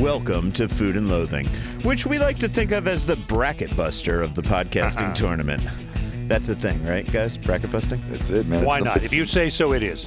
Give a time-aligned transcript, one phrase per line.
[0.00, 1.46] Welcome to Food and Loathing,
[1.82, 5.14] which we like to think of as the bracket buster of the podcasting Uh-huh.
[5.14, 5.62] tournament.
[6.28, 7.38] That's the thing, right, guys?
[7.38, 8.02] Bracket busting?
[8.06, 8.62] That's it, man.
[8.64, 8.96] Why It's- not?
[8.98, 10.06] it's- If you say so, it is.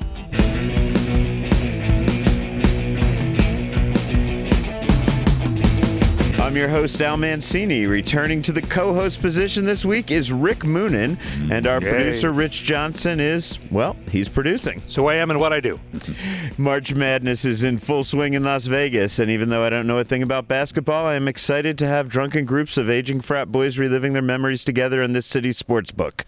[6.50, 7.86] I'm your host, Al Mancini.
[7.86, 11.16] Returning to the co host position this week is Rick Moonen,
[11.52, 11.92] and our Yay.
[11.92, 14.82] producer, Rich Johnson, is, well, he's producing.
[14.88, 15.80] So I am and what I do.
[16.58, 20.00] March Madness is in full swing in Las Vegas, and even though I don't know
[20.00, 23.78] a thing about basketball, I am excited to have drunken groups of aging frat boys
[23.78, 26.26] reliving their memories together in this city's sports book.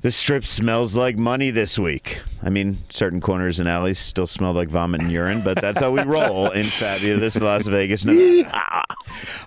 [0.00, 2.20] The strip smells like money this week.
[2.42, 5.90] I mean, certain corners and alleys still smell like vomit and urine, but that's how
[5.90, 8.06] we roll in fabulous Las Vegas.
[8.06, 8.84] Nevada.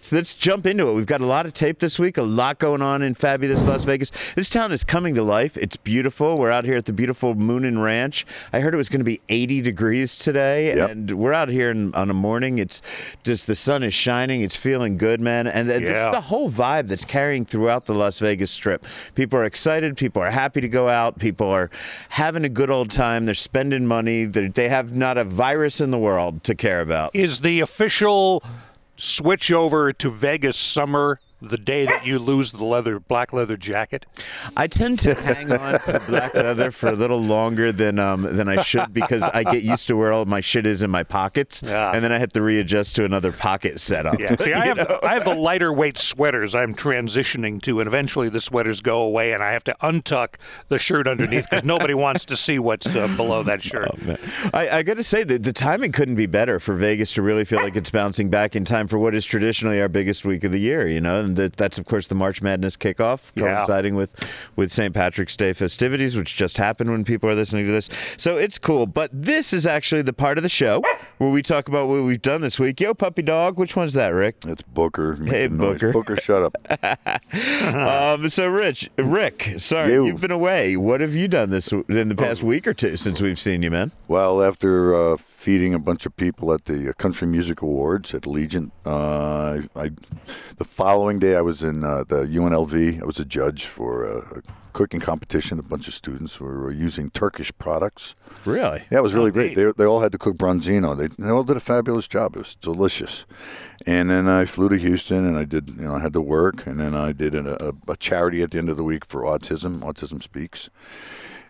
[0.02, 0.94] So let's jump into it.
[0.94, 3.84] We've got a lot of tape this week, a lot going on in fabulous Las
[3.84, 4.12] Vegas.
[4.36, 5.58] This town is coming to life.
[5.58, 6.38] It's beautiful.
[6.38, 8.26] We're out here at the beautiful Moonen Ranch.
[8.54, 10.90] I heard it was going to be 80 degrees today, Yep.
[10.90, 12.60] and we're out here in, on a morning.
[12.60, 12.82] It's
[13.24, 14.42] just the sun is shining.
[14.42, 15.48] It's feeling good, man.
[15.48, 16.08] And th- Yeah.
[16.08, 18.86] it's the whole vibe that's carrying throughout the Las Vegas Strip.
[19.16, 19.98] People are excited.
[19.98, 21.20] People are happy to go out.
[21.20, 21.70] People are
[22.10, 23.26] having a good old time.
[23.26, 24.26] They're spending money.
[24.26, 27.12] They're, they have not a virus in the world to care about.
[27.16, 28.44] Is the official
[28.98, 34.06] switch over to Vegas summer the day that you lose the leather black leather jacket?
[34.56, 38.24] I tend to hang on to the black leather for a little longer than um,
[38.24, 41.04] than I should because I get used to where all my shit is in my
[41.04, 41.92] pockets, Yeah.
[41.94, 44.20] and then I have to readjust to another pocket setup.
[44.20, 44.36] Yeah.
[44.36, 45.00] See, I have know?
[45.04, 49.32] I have the lighter weight sweaters I'm transitioning to, and eventually the sweaters go away,
[49.34, 50.36] and I have to untuck
[50.70, 53.90] the shirt underneath because nobody wants to see what's uh, below that shirt.
[54.54, 57.46] I, I got to say that the timing couldn't be better for Vegas to really
[57.46, 60.52] feel like it's bouncing back in time for what is traditionally our biggest week of
[60.52, 60.88] the year.
[60.88, 63.56] You know, and that, that's of course the March Madness kickoff, Yeah.
[63.58, 64.16] coinciding with
[64.56, 64.94] with St.
[64.94, 67.90] Patrick's Day festivities, which just happened when people are listening to this.
[68.18, 68.86] So it's cool.
[68.88, 70.82] But this is actually the part of the show
[71.18, 72.80] where we talk about what we've done this week.
[72.80, 74.38] Yo, puppy dog, which one's that, Rick?
[74.48, 75.16] It's Booker.
[75.16, 75.74] Hey, making noise.
[75.82, 75.92] Booker.
[75.94, 76.56] Booker, shut up.
[77.68, 80.06] Um, so, Rich, Rick, sorry, You.
[80.06, 80.78] you've been away.
[80.78, 83.70] What have you done this in the past week or two since we've seen you,
[83.72, 83.92] man?
[84.08, 88.26] Well, after uh, feeding a bunch of people at the uh, Country Music Awards at
[88.26, 89.92] Legion, uh, I,
[90.58, 93.00] the following day I was in uh, the UNLV.
[93.04, 94.42] I was a judge for a,
[94.74, 95.58] cooking competition.
[95.60, 98.16] A bunch of students were using Turkish products.
[98.46, 98.84] Really?
[98.92, 99.56] Yeah, it was really Oh, great.
[99.56, 100.98] They, they all had to cook bronzino.
[100.98, 102.36] They, they all did a fabulous job.
[102.36, 103.26] It was delicious.
[103.86, 106.66] And then I flew to Houston and I did, you know, I had to work.
[106.68, 109.80] And then I did a, a charity at the end of the week for autism.
[109.82, 110.70] Autism Speaks.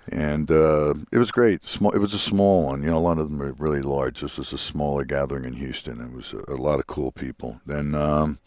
[0.10, 1.66] And uh, it was great.
[1.66, 1.92] Small.
[1.92, 2.82] It was a small one.
[2.82, 4.22] You know, a lot of them are really large.
[4.22, 6.00] This was a smaller gathering in Houston.
[6.00, 7.60] It was a, a lot of cool people.
[7.66, 8.40] Then um,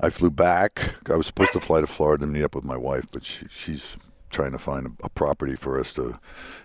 [0.00, 0.94] I flew back.
[1.08, 3.46] I was supposed to fly to Florida to meet up with my wife, but she,
[3.48, 3.96] she's
[4.32, 6.18] trying to find a, a property for us to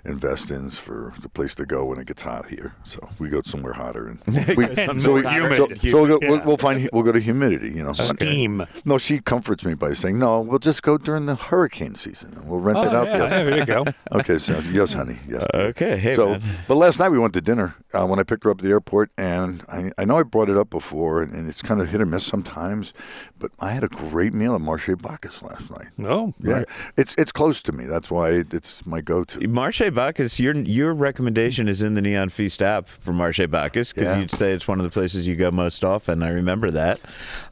[0.05, 2.73] invest in for the place to go when it gets hot here.
[2.85, 6.29] So we go somewhere hotter, and we, And so, we, so, so we'll, go, Yeah.
[6.31, 7.69] we'll, we'll find we'll go to humidity.
[7.69, 8.65] You know, Steam.
[8.85, 12.33] no, she comforts me by saying, "No, we'll just go during the hurricane season.
[12.35, 13.85] and We'll rent it Oh, out yeah, there." there you go.
[14.13, 15.45] Okay, so yes, honey, yes.
[15.53, 16.41] Okay, hey, so, man.
[16.67, 18.69] but last night we went to dinner uh, when I picked her up at the
[18.69, 22.01] airport, and I, I know I brought it up before, and it's kind of hit
[22.01, 22.93] or miss sometimes,
[23.37, 25.87] but I had a great meal at Marche Bacchus last night.
[25.97, 26.33] No.
[26.41, 26.63] Yeah,
[26.95, 27.85] it's it's close to me.
[27.85, 29.47] That's why it's my go-to.
[29.47, 34.05] Marche Bacchus, your your recommendation is in the Neon Feast app for Marche Bacchus because
[34.07, 34.19] Yeah.
[34.19, 36.23] you'd say it's one of the places you go most often.
[36.23, 36.99] I remember that.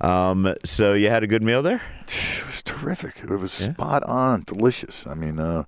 [0.01, 1.81] Um, so you had a good meal there.
[2.07, 3.15] It was terrific.
[3.23, 5.05] It was spot on, delicious.
[5.07, 5.63] I mean, uh,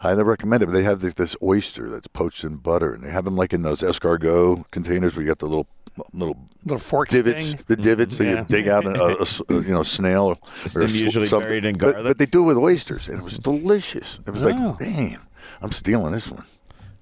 [0.00, 0.66] highly recommend it.
[0.66, 3.52] But they have this, this oyster that's poached in butter, and they have them like
[3.54, 5.66] in those escargot containers where you got the little
[6.12, 7.60] little Little fork divots, thing.
[7.68, 8.30] the divots that Yeah.
[8.30, 8.52] you mm-hmm.
[8.52, 10.38] dig out a you know snail or,
[10.74, 11.48] or usually something.
[11.48, 14.20] buried in But- But, they do it with oysters, and it was delicious.
[14.26, 14.48] It was Oh.
[14.50, 15.20] like, damn,
[15.62, 16.44] I'm stealing this one.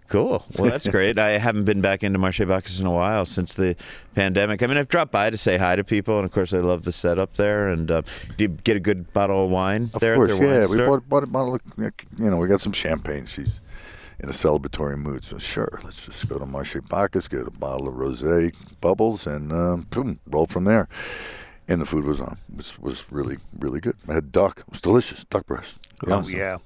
[0.09, 0.43] Cool.
[0.59, 1.19] Well, that's great.
[1.19, 3.77] I haven't been back into Marche Bacchus in a while since the
[4.15, 4.63] pandemic.
[4.63, 6.85] I mean, I've dropped by to say hi to people, and of course, I love
[6.85, 7.69] the setup there.
[7.69, 8.03] And uh,
[8.39, 10.17] do you get a good bottle of wine Of there?
[10.17, 10.61] course, at their yeah.
[10.61, 10.87] wine We store?
[11.01, 13.27] bought, bought a bottle of, you know, we got some champagne.
[13.27, 13.61] She's
[14.21, 17.87] in a celebratory mood, so sure, let's just go to Marche Bacchus, get a bottle
[17.87, 20.89] of rosé bubbles, and um, boom, roll from there.
[21.69, 22.39] And the food was on.
[22.51, 23.95] It was was really really good.
[24.09, 24.61] I had duck.
[24.61, 25.25] It was delicious.
[25.27, 25.77] Duck breast.
[26.07, 26.57] Oh, yeah.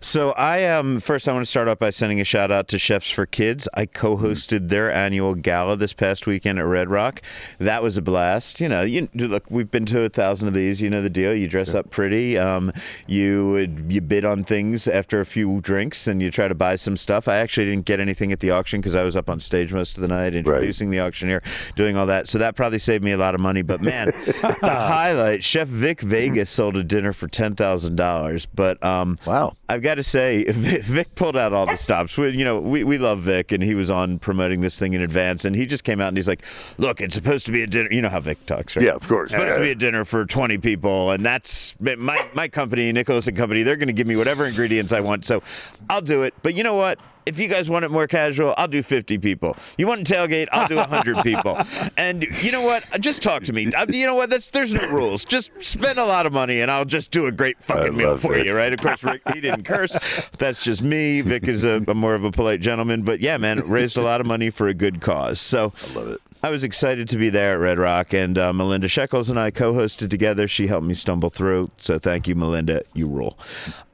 [0.00, 2.78] So I um first I want to start off by sending a shout out to
[2.78, 3.68] Chefs for Kids.
[3.74, 7.22] I co-hosted their annual gala this past weekend at Red Rock.
[7.58, 8.60] That was a blast.
[8.60, 10.80] You know, you look, we've been to a thousand of these.
[10.80, 11.34] You know the deal.
[11.34, 12.38] You dress up pretty.
[12.38, 12.72] Um,
[13.06, 13.56] you
[13.88, 17.28] you bid on things after a few drinks, and you try to buy some stuff.
[17.28, 19.96] I actually didn't get anything at the auction because I was up on stage most
[19.96, 21.42] of the night introducing the auctioneer,
[21.76, 22.28] doing all that.
[22.28, 23.62] So that probably saved me a lot of money.
[23.62, 28.46] But man, the highlight: Chef Vic Vegas sold a dinner for ten thousand dollars.
[28.46, 29.61] But um, Wow tomorrow.
[29.72, 32.18] I've got to say, Vic pulled out all the stops.
[32.18, 35.00] We, you know, we, we love Vic, and he was on promoting this thing in
[35.00, 36.42] advance, and he just came out and he's like,
[36.76, 37.90] "Look, it's supposed to be a dinner.
[37.90, 38.84] You know how Vic talks, right?
[38.84, 39.30] Yeah, of course.
[39.30, 43.26] It's supposed to be a dinner for 20 people, and that's my my company, Nicholas
[43.28, 43.62] and Company.
[43.62, 45.42] They're going to give me whatever ingredients I want, so
[45.88, 46.34] I'll do it.
[46.42, 46.98] But you know what?
[47.26, 49.56] if you guys want it more casual, I'll do 50 people.
[49.78, 51.60] You want a tailgate, I'll do 100 people.
[51.96, 52.84] And you know what?
[53.00, 53.72] Just talk to me.
[53.72, 54.30] Uh, you know what?
[54.30, 55.24] That's there's no rules.
[55.24, 58.36] Just spend a lot of money, and I'll just do a great fucking meal for
[58.36, 58.46] it.
[58.46, 58.72] you, right?
[58.72, 59.96] Of course, Rick, he didn't curse.
[60.38, 61.20] That's just me.
[61.20, 64.20] Vic is a, a more of a polite gentleman, but yeah, man, raised a lot
[64.20, 65.40] of money for a good cause.
[65.40, 66.20] So I love it.
[66.44, 69.52] I was excited to be there at Red Rock, and uh, Melinda Sheckells and I
[69.52, 70.48] co-hosted together.
[70.48, 72.82] She helped me stumble through, so thank you, Melinda.
[72.94, 73.38] You rule.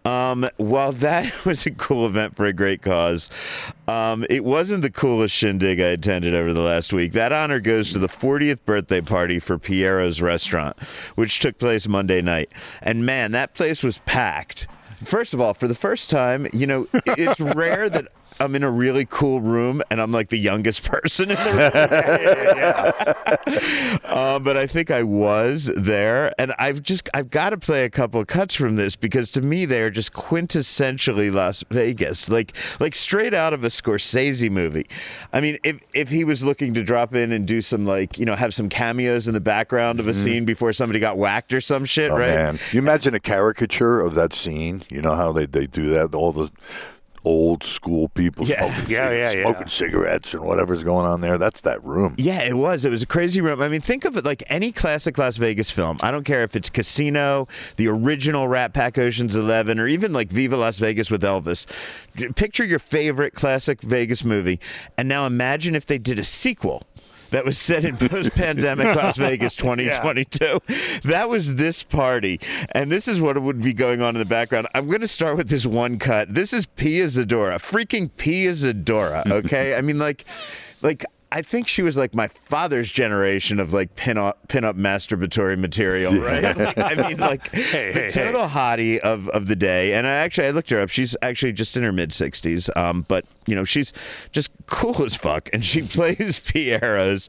[0.06, 3.29] Um, while that was a cool event for a great cause,
[3.87, 7.12] um, it wasn't the coolest shindig I attended over the last week.
[7.12, 10.79] That honor goes to the 40th birthday party for Piero's restaurant,
[11.17, 12.50] which took place Monday night.
[12.81, 14.67] And man, that place was packed.
[15.05, 18.09] First of all, for the first time, you know, it's rare that
[18.40, 21.58] I'm in a really cool room and I'm like the youngest person in the room.
[21.75, 22.93] yeah,
[23.46, 23.99] yeah.
[24.05, 27.90] uh, but I think I was there, and I've just I've got to play a
[27.90, 32.94] couple of cuts from this because to me they're just quintessentially Las Vegas, like like
[32.94, 34.87] straight out of a Scorsese movie.
[35.32, 38.26] I mean, if if he was looking to drop in and do some like you
[38.26, 40.25] know have some cameos in the background of a mm-hmm.
[40.25, 42.34] scene before somebody got whacked or some shit, oh, right?
[42.34, 42.58] Man.
[42.73, 44.82] You imagine a caricature of that scene.
[44.88, 46.50] You know how they they do that all the
[47.29, 48.73] old school people yeah.
[48.73, 49.67] smoking, yeah, yeah, smoking yeah.
[49.67, 51.37] cigarettes and whatever's going on there.
[51.37, 52.15] That's that room.
[52.17, 52.87] Yeah, it was.
[52.87, 53.61] It was a crazy room.
[53.61, 55.99] I mean, think of it like any classic Las Vegas film.
[56.01, 57.47] I don't care if it's Casino,
[57.77, 61.67] the original Rat Pack Ocean's Eleven, or even like Viva Las Vegas with Elvis.
[62.35, 64.59] Picture your favorite classic Vegas movie,
[64.97, 66.83] and now imagine if they did a sequel
[67.31, 70.61] that was set in post-pandemic Las Vegas 2022.
[70.69, 70.99] Yeah.
[71.05, 72.41] That was this party,
[72.73, 74.69] and this is what would be going on in the background.
[74.75, 76.35] I'm going to start with this one cut.
[76.35, 79.31] This is Pia Zadora, freaking Pia Zadora.
[79.31, 80.25] Okay, I mean like,
[80.83, 84.77] like I think she was like my father's generation of like pin up, pin up
[84.77, 86.57] masturbatory material, right?
[86.57, 88.59] like, I mean, like hey, the hey, total hey.
[88.59, 89.93] hottie of, of the day.
[89.93, 90.89] And I actually I looked her up.
[90.89, 93.93] She's actually just in her mid sixties, um, but you know she's
[94.33, 97.29] just cool as fuck, and she plays Piero's.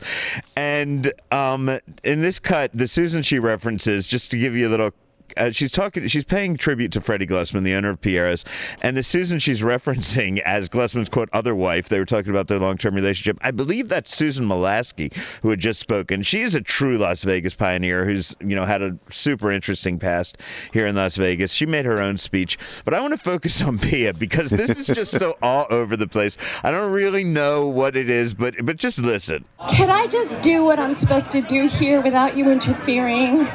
[0.55, 4.93] And um, in this cut, the Susan she references, just to give you a little
[5.37, 6.07] uh, she's talking.
[6.07, 8.45] She's paying tribute to Freddie Glusman, the owner of Piero's,
[8.81, 11.89] and the Susan she's referencing as Glusman's quote other wife.
[11.89, 13.37] They were talking about their long-term relationship.
[13.41, 16.23] I believe that's Susan Molasky who had just spoken.
[16.23, 20.37] She is a true Las Vegas pioneer who's you know had a super interesting past
[20.73, 21.51] here in Las Vegas.
[21.51, 24.87] She made her own speech, but I want to focus on Pia because this is
[24.87, 26.37] just so all over the place.
[26.63, 29.45] I don't really know what it is, but but just listen.
[29.69, 33.47] Can I just do what I'm supposed to do here without you interfering?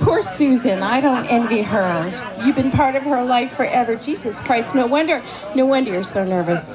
[0.00, 2.42] Poor Susan, I don't envy her.
[2.44, 3.96] You've been part of her life forever.
[3.96, 5.22] Jesus Christ, no wonder,
[5.54, 6.66] no wonder you're so nervous.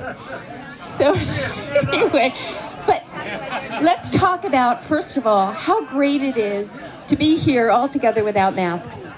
[0.98, 1.14] So,
[1.94, 2.34] anyway,
[2.86, 3.04] but
[3.82, 6.70] let's talk about, first of all, how great it is
[7.08, 9.12] to be here all together without masks.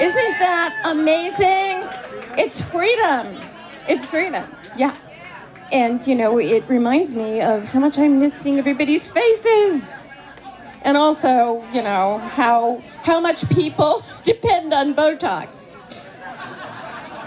[0.00, 1.88] Isn't that amazing?
[2.38, 3.40] It's freedom.
[3.88, 4.48] It's freedom.
[4.76, 4.96] Yeah.
[5.72, 9.94] And, you know, it reminds me of how much I'm missing everybody's faces
[10.82, 15.70] and also, you know, how how much people depend on Botox.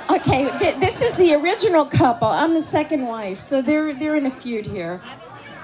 [0.09, 2.27] Okay, th- this is the original couple.
[2.27, 5.01] I'm the second wife, so they're they're in a feud here.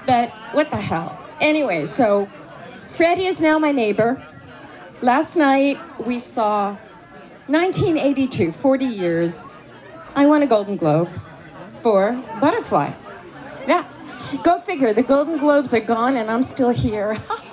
[0.06, 1.18] But what the hell?
[1.40, 2.28] Anyway, so
[2.96, 4.22] Freddie is now my neighbor.
[5.02, 6.76] Last night we saw
[7.46, 9.40] 1982, 40 years.
[10.14, 11.08] I won a Golden Globe
[11.82, 12.92] for Butterfly.
[13.66, 13.84] Yeah,
[14.42, 14.92] go figure.
[14.92, 17.22] The Golden Globes are gone, and I'm still here.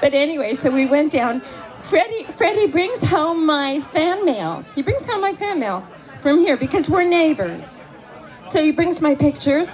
[0.00, 1.42] but anyway, so we went down.
[1.84, 4.64] Freddie, Freddie brings home my fan mail.
[4.74, 5.86] He brings home my fan mail
[6.22, 7.64] from here because we're neighbors.
[8.50, 9.68] So he brings my pictures,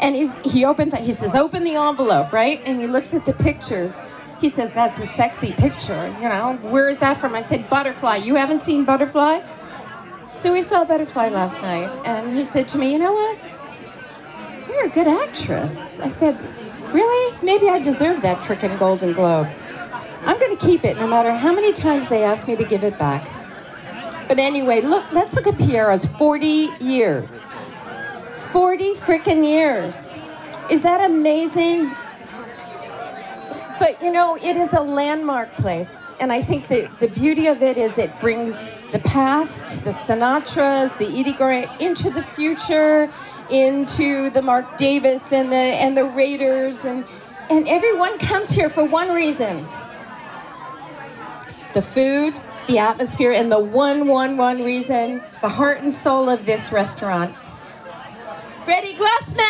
[0.00, 1.00] and he's, he opens it.
[1.00, 3.92] He says, "Open the envelope, right?" And he looks at the pictures.
[4.40, 7.34] He says, "That's a sexy picture." You know, where is that from?
[7.34, 9.40] I said, "Butterfly." You haven't seen Butterfly?
[10.36, 13.38] So we saw Butterfly last night, and he said to me, "You know what?
[14.68, 16.38] You're a good actress." I said,
[16.92, 17.36] Really?
[17.42, 19.48] Maybe I deserve that freaking Golden Globe.
[20.22, 22.82] I'm going to keep it no matter how many times they ask me to give
[22.82, 23.26] it back.
[24.26, 27.42] But anyway, look, let's look at Piero's 40 years.
[28.52, 29.94] 40 frickin' years.
[30.68, 31.90] Is that amazing?
[33.78, 35.94] But you know, it is a landmark place.
[36.18, 38.54] And I think that the beauty of it is it brings
[38.92, 43.10] the past, the Sinatras, the Eydie Gormé into the future
[43.50, 47.04] into the Mark Davis and the and the Raiders and
[47.48, 49.66] and everyone comes here for one reason.
[51.74, 52.34] The food
[52.70, 57.34] the atmosphere, and the one, one, one reason, the heart and soul of this restaurant.
[58.64, 59.40] Freddie Glusman!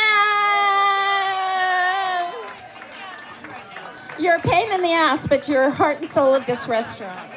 [4.19, 7.31] You're a pain in the ass, but you're heart and soul of this restaurant.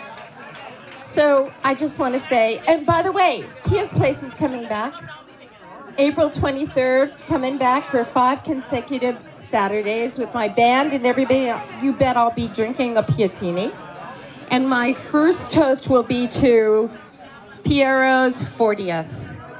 [1.12, 4.94] So I just want to say, and by the way, Pia's Place is coming back.
[5.98, 11.54] April 23rd, coming back for five consecutive Saturdays with my band and everybody.
[11.84, 13.76] You bet I'll be drinking a Piatini.
[14.50, 16.90] And my first toast will be to
[17.64, 19.08] Piero's 40th.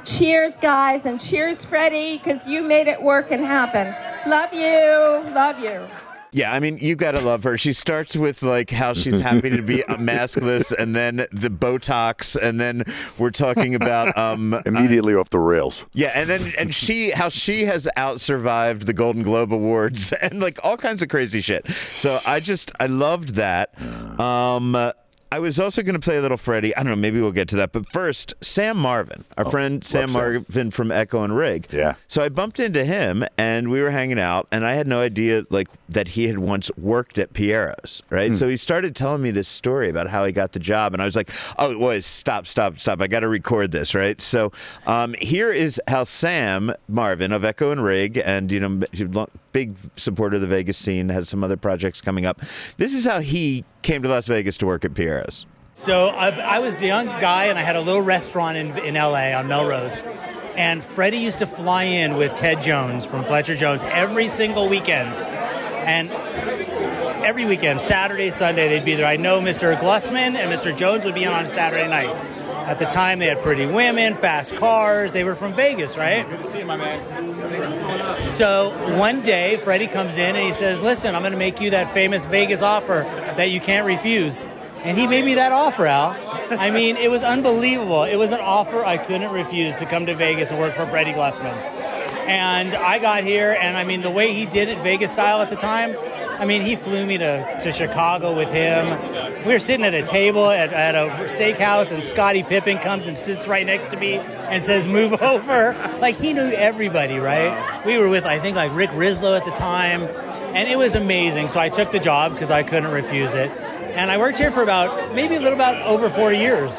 [0.04, 3.94] Cheers, guys, and cheers, Freddie, because you made it work and happen.
[4.28, 5.32] Love you.
[5.32, 5.86] Love you.
[6.34, 7.56] Yeah, I mean, you gotta love her.
[7.56, 12.34] She starts with like how she's happy to be a maskless, and then the Botox,
[12.34, 12.82] and then
[13.18, 15.86] we're talking about um Immediately off the rails.
[15.92, 20.40] yeah, and then and she how she has out survived the Golden Globe Awards and
[20.40, 21.66] like all kinds of crazy shit.
[21.92, 23.70] So I just I loved that.
[24.18, 24.92] Um
[25.34, 26.76] I was also going to play a little Freddie.
[26.76, 26.96] I don't know.
[26.96, 27.72] Maybe we'll get to that.
[27.72, 30.12] But first, Sam Marvin, our friend Sam Sam.
[30.12, 31.66] Marvin from Echo and Rig.
[31.72, 31.96] Yeah.
[32.06, 35.42] So I bumped into him, and we were hanging out, and I had no idea
[35.50, 38.36] like that he had once worked at Piero's, right?
[38.36, 41.04] So he started telling me this story about how he got the job, and I
[41.04, 43.00] was like, "Oh, wait, stop, stop, stop!
[43.00, 44.52] I got to record this, right?" So
[44.86, 48.84] um, here is how Sam Marvin of Echo and Rig, and you know,
[49.54, 52.42] big supporter of the Vegas scene, has some other projects coming up.
[52.76, 55.46] This is how he came to Las Vegas to work at Piero's.
[55.72, 58.94] So I, I was a young guy and I had a little restaurant in, in
[58.94, 60.02] LA on Melrose.
[60.56, 65.14] And Freddie used to fly in with Ted Jones from Fletcher Jones every single weekend.
[65.16, 66.10] And
[67.24, 69.06] every weekend, Saturday, Sunday, they'd be there.
[69.06, 69.76] I know Mr.
[69.78, 70.76] Glusman and Mr.
[70.76, 72.33] Jones would be on Saturday night.
[72.64, 75.12] At the time, they had pretty women, fast cars.
[75.12, 76.28] They were from Vegas, right?
[76.28, 78.18] Good to see you, my man.
[78.18, 81.70] So one day, Freddie comes in and he says, Listen, I'm going to make you
[81.70, 83.02] that famous Vegas offer
[83.36, 84.48] that you can't refuse.
[84.78, 86.16] And he made me that offer, Al.
[86.50, 88.04] I mean, it was unbelievable.
[88.04, 91.12] It was an offer I couldn't refuse to come to Vegas and work for Freddie
[91.12, 91.83] Glusman.
[92.26, 95.50] And I got here, and I mean, the way he did it Vegas style at
[95.50, 95.96] the time,
[96.38, 99.44] I mean, he flew me to, to Chicago with him.
[99.44, 103.16] We were sitting at a table at, at a steakhouse, and Scottie Pippen comes and
[103.16, 105.76] sits right next to me and says, Move over.
[106.00, 107.84] Like, he knew everybody, right?
[107.84, 111.48] We were with, I think, like Rick Rislow at the time, and it was amazing.
[111.48, 113.50] So I took the job because I couldn't refuse it.
[113.50, 116.72] And I worked here for about, maybe a little about over four years.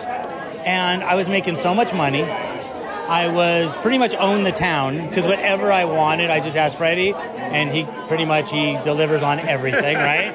[0.66, 2.24] And I was making so much money.
[3.08, 7.14] I was pretty much owned the town because whatever I wanted, I just asked Freddie,
[7.14, 10.34] and he pretty much he delivers on everything, right?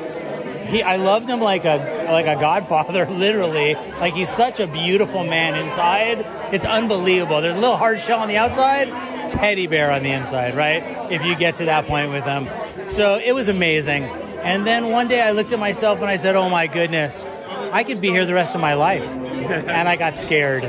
[0.68, 3.74] He, I loved him like a like a godfather, literally.
[3.74, 6.24] Like he's such a beautiful man inside.
[6.54, 7.40] It's unbelievable.
[7.40, 8.88] There's a little hard shell on the outside,
[9.28, 11.10] teddy bear on the inside, right?
[11.10, 12.48] If you get to that point with him,
[12.88, 14.04] so it was amazing.
[14.04, 17.24] And then one day I looked at myself and I said, "Oh my goodness,
[17.72, 20.62] I could be here the rest of my life," and I got scared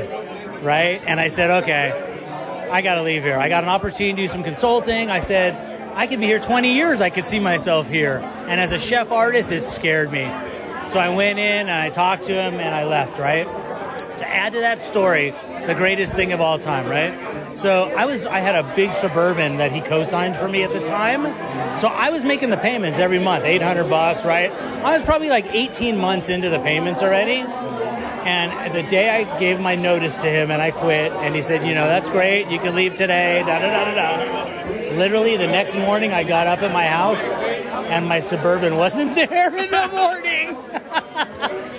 [0.62, 1.02] right?
[1.06, 3.38] And I said, okay, I got to leave here.
[3.38, 5.10] I got an opportunity to do some consulting.
[5.10, 5.54] I said,
[5.94, 7.00] I could be here 20 years.
[7.00, 8.18] I could see myself here.
[8.48, 10.24] And as a chef artist, it scared me.
[10.86, 13.46] So I went in and I talked to him and I left, right?
[14.18, 15.34] To add to that story,
[15.66, 17.58] the greatest thing of all time, right?
[17.58, 20.80] So I was I had a big suburban that he co-signed for me at the
[20.80, 21.22] time.
[21.78, 24.50] So I was making the payments every month, 800 bucks, right?
[24.50, 27.42] I was probably like 18 months into the payments already.
[28.24, 31.66] And the day I gave my notice to him and I quit, and he said,
[31.66, 34.96] you know, that's great, you can leave today, da da da da da.
[34.96, 39.56] Literally, the next morning I got up at my house and my Suburban wasn't there
[39.56, 40.56] in the morning.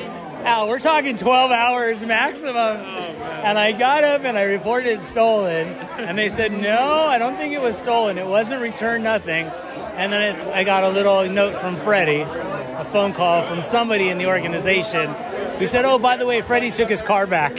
[0.46, 2.58] Al, we're talking 12 hours maximum.
[2.58, 5.68] and I got up and I reported it stolen.
[5.68, 8.18] And they said, no, I don't think it was stolen.
[8.18, 9.46] It wasn't returned, nothing.
[9.96, 14.10] And then it, I got a little note from Freddie, a phone call from somebody
[14.10, 15.14] in the organization
[15.60, 17.54] who said, oh, by the way, Freddie took his car back.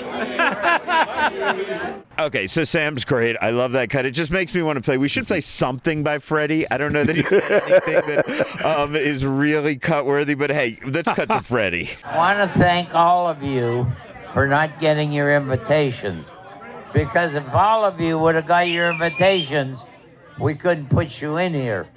[2.16, 3.36] Okay, so Sam's great.
[3.42, 4.06] I love that cut.
[4.06, 4.98] It just makes me want to play.
[4.98, 6.70] We should play something by Freddie.
[6.70, 10.78] I don't know that he said anything that um, is really cut worthy, but hey,
[10.86, 11.90] let's cut to Freddie.
[12.04, 13.86] I want to thank all of you
[14.32, 16.26] for not getting your invitations.
[16.92, 19.82] Because if all of you would have got your invitations,
[20.38, 21.88] we couldn't put you in here.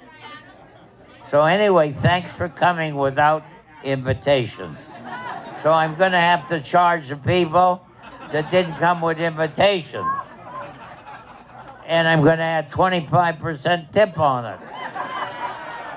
[1.30, 3.44] So, anyway, thanks for coming without
[3.84, 4.78] invitations.
[5.62, 7.84] So, I'm going to have to charge the people
[8.32, 10.06] that didn't come with invitations.
[11.86, 14.60] And I'm going to add 25% tip on it.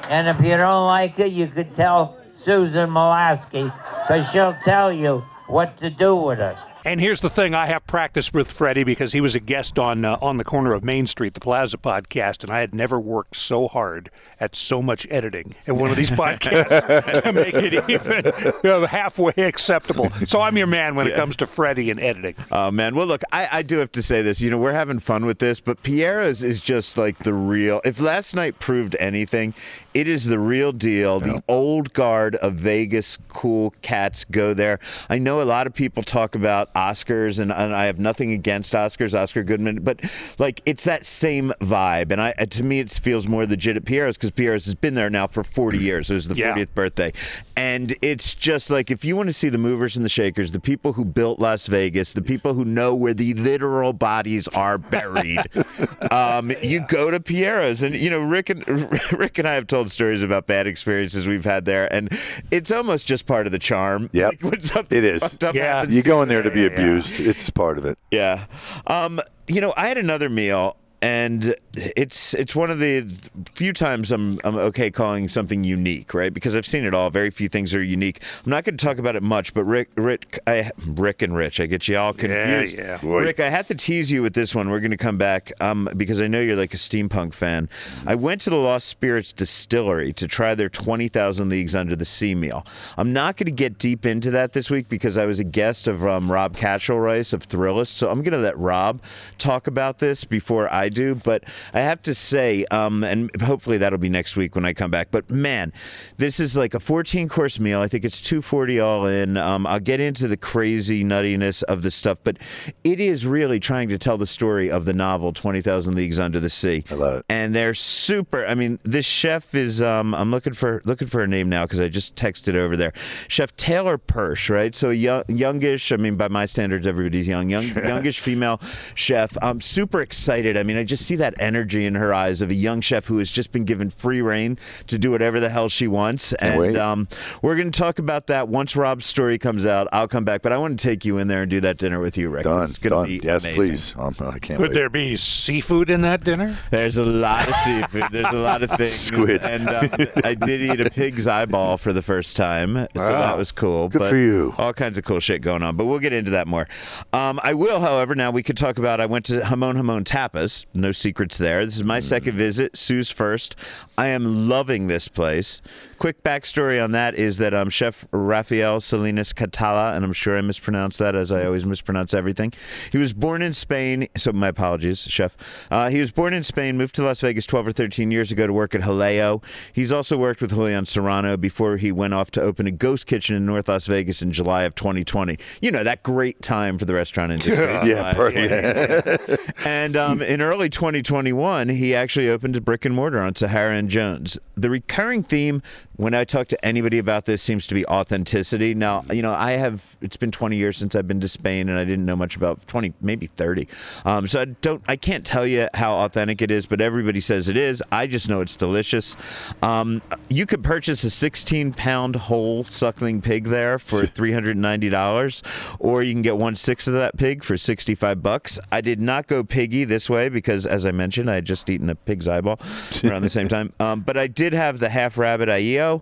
[0.10, 3.74] And if you don't like it, you could tell Susan Molasky,
[4.08, 6.58] because she'll tell you what to do with it.
[6.84, 10.04] And here's the thing: I have practiced with Freddie because he was a guest on
[10.04, 13.36] uh, on the corner of Main Street, the Plaza podcast, and I had never worked
[13.36, 14.10] so hard
[14.40, 18.32] at so much editing in one of these podcasts to make it even
[18.64, 20.12] you know, halfway acceptable.
[20.26, 22.36] So I'm your man when it comes to Freddie and editing.
[22.52, 24.42] Oh man, well look, I, I do have to say this.
[24.42, 27.82] You know, we're having fun with this, but Piero's is just like the real.
[27.86, 29.54] If last night proved anything,
[29.94, 31.20] it is the real deal.
[31.20, 34.80] The old guard of Vegas cool cats go there.
[35.10, 38.74] I know a lot of people talk about Oscars, and, and I have nothing against
[38.74, 40.00] Oscars, Oscar Goodman, but
[40.40, 42.12] like it's that same vibe.
[42.12, 44.96] And I uh, to me, it feels more legit at Piero's because Piero's has been
[44.96, 46.10] there now for 40 years.
[46.10, 46.56] It was the Yeah.
[46.56, 47.14] 40th birthday,
[47.56, 50.60] and it's just like if you want to see the movers and the shakers, the
[50.60, 55.40] people who built Las Vegas, the people who know where the literal bodies are buried,
[56.12, 58.66] um, you go to Piero's, and you know Rick and
[59.12, 62.10] Rick and I have told stories about bad experiences we've had there, and
[62.52, 64.10] it's almost just part of the charm.
[64.14, 64.36] Yep.
[64.42, 65.24] Like, It is.
[65.24, 65.78] up Yeah.
[65.78, 66.68] happens, You go in there to be Yeah.
[66.68, 67.20] abused.
[67.20, 67.98] It's part of it.
[68.12, 68.46] yeah.
[68.88, 73.08] Um, you know, I had another meal and it's it's one of the
[73.54, 76.34] few times I'm I'm okay calling something unique, right?
[76.34, 77.10] Because I've seen it all.
[77.10, 78.22] Very few things are unique.
[78.46, 81.60] I'm not going to talk about it much, but Rick Rick I, Rick and Rich,
[81.60, 82.78] I get you all confused.
[82.78, 82.98] yeah.
[82.98, 83.22] Boy.
[83.22, 84.70] Rick, I have to tease you with this one.
[84.70, 87.68] We're going to come back um, because I know you're like a steampunk fan.
[88.06, 92.36] I went to the Lost Spirits Distillery to try their 20,000 Leagues Under the Sea
[92.36, 92.66] meal.
[92.98, 95.88] I'm not going to get deep into that this week because I was a guest
[95.88, 97.88] of um, Rob Rice of Thrillist.
[97.88, 99.02] So I'm going to let Rob
[99.38, 101.16] talk about this before I do.
[101.16, 101.44] But
[101.74, 105.10] I have to say, um, and hopefully that'll be next week when I come back.
[105.12, 105.74] But man,
[106.18, 107.80] this is like a 14 course meal.
[107.80, 109.38] I think it's 240 all in.
[109.38, 112.38] Um, I'll get into the crazy nuttiness of the stuff, but
[112.84, 116.50] it is really trying to tell the story of the novel 20,000 Leagues Under the
[116.50, 116.84] Sea.
[116.90, 117.26] I love it.
[117.30, 118.46] And they're super.
[118.46, 119.82] I mean, this chef is.
[119.82, 122.94] Um, I'm looking for looking for a name now because I just texted over there.
[123.28, 124.76] Chef Taylor Persh, right?
[124.76, 125.92] So young, youngish.
[125.92, 127.50] I mean, by my standards, everybody's young.
[127.50, 128.62] Young, youngish female
[128.96, 129.38] chef.
[129.42, 130.58] I'm super excited.
[130.58, 133.20] I mean, I just see that energy in her eyes of a young chef who
[133.20, 134.58] has just been given free reign
[134.88, 136.34] to do whatever the hell she wants.
[136.34, 137.08] And um,
[137.44, 139.88] we're going to talk about that once Rob's story comes out.
[139.94, 142.00] I'll come back, but I want to take you in there and do that dinner
[142.00, 142.46] with you, Rick.
[142.46, 142.68] Done.
[142.70, 143.06] It's gonna Done.
[143.08, 143.56] be Yes, amazing.
[143.56, 143.96] please.
[143.96, 144.74] Um, I can't Could wait.
[144.74, 146.58] there be seafood in that dinner?
[146.72, 148.06] There's a lot of seafood.
[148.12, 148.92] There's a lot of things.
[148.92, 149.46] Squid.
[149.46, 149.90] And um,
[150.24, 153.10] I did eat a pig's eyeball for the first time, so Wow.
[153.28, 153.88] that was cool.
[153.90, 154.56] Good but for you.
[154.58, 156.68] All kinds of cool shit going on, but we'll get into that more.
[157.14, 159.00] Um, I will, however, now we could talk about.
[159.00, 160.66] I went to Jamon Jamon Tapas.
[160.74, 161.66] No secrets there.
[161.66, 162.78] This is my second visit.
[162.78, 163.56] Sue's first.
[163.98, 165.62] I am loving this place.
[166.00, 170.42] Quick backstory on that is that um, Chef Rafael Salinas Catala, and I'm sure I
[170.42, 172.54] mispronounced that as I always mispronounce everything.
[172.92, 175.36] He was born in Spain, so my apologies, Chef.
[175.70, 178.48] Uh, he was born in Spain, moved to Las Vegas 12 or 13 years ago
[178.48, 179.44] to work at Jaleo.
[179.74, 183.36] He's also worked with Julian Serrano before he went off to open a ghost kitchen
[183.36, 185.38] in North Las Vegas in July of 2020.
[185.62, 187.52] You know, that great time for the restaurant industry.
[187.82, 189.54] Yeah, July per- of 2020.
[189.66, 193.90] And um, in early 2021, he actually opened a brick and mortar on Sahara and
[193.90, 194.38] Jones.
[194.56, 195.62] The recurring theme
[196.02, 198.74] when I talk to anybody about this seems to be authenticity.
[198.74, 201.78] Now, you know, I have, it's been 20 years since I've been to Spain and
[201.78, 203.68] I didn't know much about 20, maybe 30.
[204.04, 207.50] Um, so I don't, I can't tell you how authentic it is, but everybody says
[207.50, 207.84] it is.
[207.92, 209.16] I just know it's delicious.
[209.62, 215.44] Um, you could purchase a 16 pound whole suckling pig there for $390,
[215.78, 218.60] or you can get one sixth of that pig for 65 bucks.
[218.72, 221.90] I did not go piggy this way because, as I mentioned, I had just eaten
[221.90, 222.60] a pig's eyeball
[223.04, 223.74] around the same time.
[223.80, 226.02] Um, but I did have the half rabbit IEO.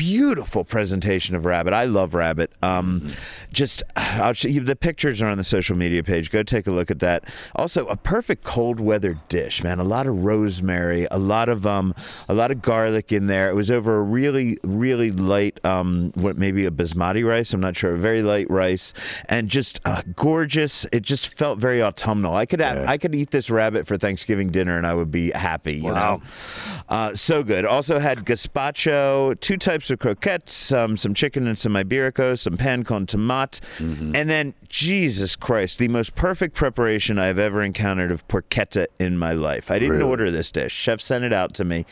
[0.00, 1.74] Beautiful presentation of rabbit.
[1.74, 2.50] I love rabbit.
[2.62, 3.12] Um,
[3.52, 6.30] just, I'll show you the pictures are on the social media page.
[6.30, 7.24] Go take a look at that.
[7.54, 9.78] Also, a perfect cold weather dish, man.
[9.78, 11.94] A lot of rosemary, a lot of um,
[12.30, 13.50] a lot of garlic in there.
[13.50, 17.52] It was over a really, really light, um, what maybe a basmati rice.
[17.52, 17.92] I'm not sure.
[17.92, 18.94] A very light rice,
[19.28, 20.86] and just uh, gorgeous.
[20.92, 22.34] It just felt very autumnal.
[22.34, 25.74] I could I could eat this rabbit for Thanksgiving dinner, and I would be happy.
[25.74, 26.22] You know?
[26.88, 27.66] Uh, so good.
[27.66, 32.84] Also had gazpacho, two types of croquettes, um, some chicken and some iberico, some pan
[32.84, 38.86] con tomate, and then Jesus Christ, the most perfect preparation I've ever encountered of porchetta
[38.98, 39.70] in my life.
[39.70, 40.10] I didn't Really?
[40.10, 40.72] order this dish.
[40.72, 41.86] Chef sent it out to me.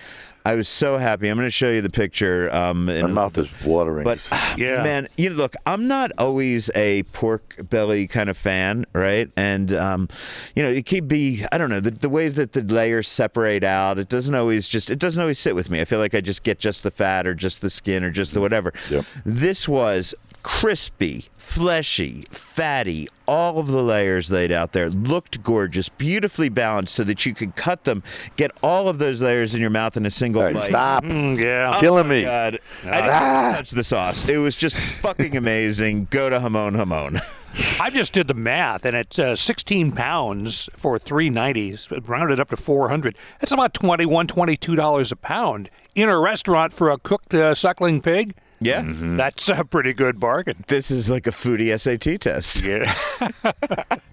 [0.49, 1.29] I was so happy.
[1.29, 2.51] I'm going to show you the picture.
[2.55, 4.05] Um, in My a- mouth is watering.
[4.05, 4.83] but ah, Yeah.
[4.83, 9.31] man, you look, I'm not always a pork belly kind of fan, right?
[9.37, 10.09] And um,
[10.57, 13.63] you know, it could be I don't know the, the way that the layers separate
[13.63, 13.99] out.
[13.99, 15.83] It doesn't always just it doesn't always sit with me.
[15.83, 18.33] I feel like I just get just the fat or just the skin or just
[18.33, 18.73] the whatever.
[18.89, 19.05] Yep.
[19.27, 20.15] This was
[20.49, 23.07] crispy, fleshy, fatty.
[23.27, 27.55] All of the layers laid out there looked gorgeous, beautifully balanced, so that you could
[27.55, 28.03] cut them,
[28.37, 30.63] get all of those layers in your mouth in a single All right, bite.
[30.63, 31.05] stop.
[31.05, 31.77] Mm, yeah.
[31.79, 32.23] Killing me.
[32.23, 32.59] God.
[32.85, 34.27] I didn't touch the sauce.
[34.27, 36.09] It was just fucking amazing.
[36.11, 37.23] Go to Jamon Jamon.
[37.81, 42.57] I just did the math, and it's uh, 16 pounds for 390, rounded up to
[42.57, 43.17] 400.
[43.39, 48.01] That's about 21, 22 dollars a pound in a restaurant for a cooked uh, suckling
[48.01, 48.35] pig.
[48.61, 48.83] Yeah.
[48.85, 50.65] That's a pretty good bargain.
[50.69, 52.63] This is like a foodie SAT test.
[52.69, 52.95] Yeah.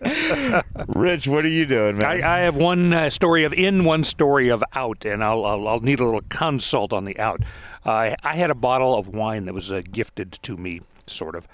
[0.87, 2.05] Rich, what are you doing, man?
[2.23, 5.67] I, I have one uh, story of in, one story of out, and I'll, I'll,
[5.67, 7.41] I'll need a little consult on the out.
[7.85, 11.47] Uh, I had a bottle of wine that was uh, gifted to me, sort of,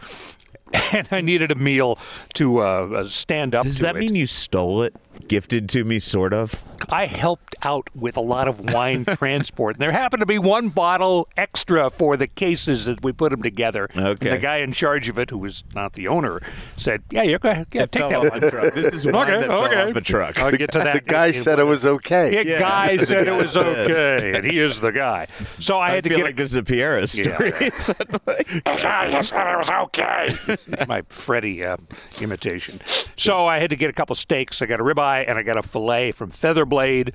[0.93, 1.97] and I needed a meal
[2.35, 3.99] to uh, uh, stand up Does to that it.
[3.99, 4.95] mean you stole it?
[5.27, 6.55] Gifted to me, sort of?
[6.89, 9.75] I helped out with a lot of wine transport.
[9.75, 13.41] And there happened to be one bottle extra for the cases that we put them
[13.43, 13.87] together.
[13.93, 14.29] And Okay.
[14.31, 16.41] the guy in charge of it, who was not the owner,
[16.77, 17.67] said, "Yeah, you go ahead.
[17.71, 18.73] Yeah, take that off one." truck.
[18.73, 19.89] This is wine Okay, that fell okay.
[19.91, 20.39] off a truck.
[20.39, 20.93] I'll get to that.
[20.95, 22.29] The guy in- said it was okay.
[22.43, 22.59] The Yeah.
[22.59, 25.27] guy said it was okay, and he is the guy.
[25.59, 27.51] So I, I had to feel get like this is a Piera story.
[27.51, 30.35] the guy said it was okay.
[30.87, 31.77] My Freddie uh,
[32.21, 32.79] imitation.
[33.15, 34.61] So I had to get a couple steaks.
[34.61, 37.13] I got a ribeye and I got a fillet from Featherblade.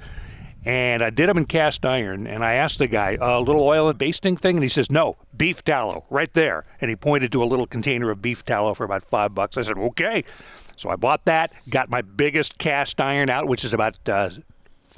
[0.65, 2.27] And I did them in cast iron.
[2.27, 4.57] And I asked the guy, a little oil and basting thing?
[4.57, 6.65] And he says, no, beef tallow, right there.
[6.81, 9.57] And he pointed to a little container of beef tallow for about five bucks.
[9.57, 10.25] I said, okay.
[10.75, 14.31] So I bought that, got my biggest cast iron out, which is about uh,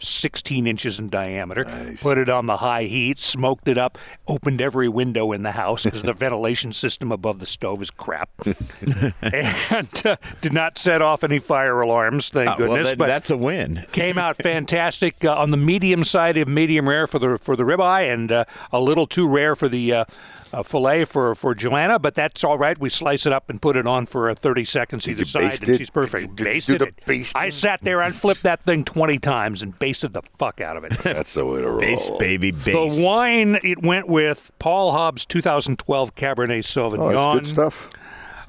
[0.01, 1.65] 16 inches in diameter.
[2.01, 5.85] Put it on the high heat, smoked it up, opened every window in the house
[5.85, 8.31] because the ventilation system above the stove is crap,
[9.23, 12.31] and uh, did not set off any fire alarms.
[12.31, 12.87] Thank Oh, goodness.
[12.87, 13.85] well, but that's a win.
[13.93, 17.65] came out fantastic uh, on the medium side of medium rare for the for the
[17.65, 20.05] ribeye, and uh, a little too rare for the.
[20.53, 22.79] Uh, uh, fillet for, for Joanna, but that's all right.
[22.79, 25.25] We slice it up and put it on for uh, 30 seconds Did either you
[25.27, 25.79] side, baste and it?
[25.79, 26.37] she's perfect.
[26.37, 27.07] Did- did basted do the it.
[27.07, 27.41] basting?
[27.43, 30.85] I sat there and flipped that thing 20 times and basted the fuck out of
[30.85, 30.99] it.
[31.03, 31.81] That's the way to roll.
[31.81, 32.97] Base, baby, base.
[32.97, 37.15] The wine it went with Paul Hobbs 2012 Cabernet Sauvignon.
[37.15, 37.91] Oh, that's good stuff.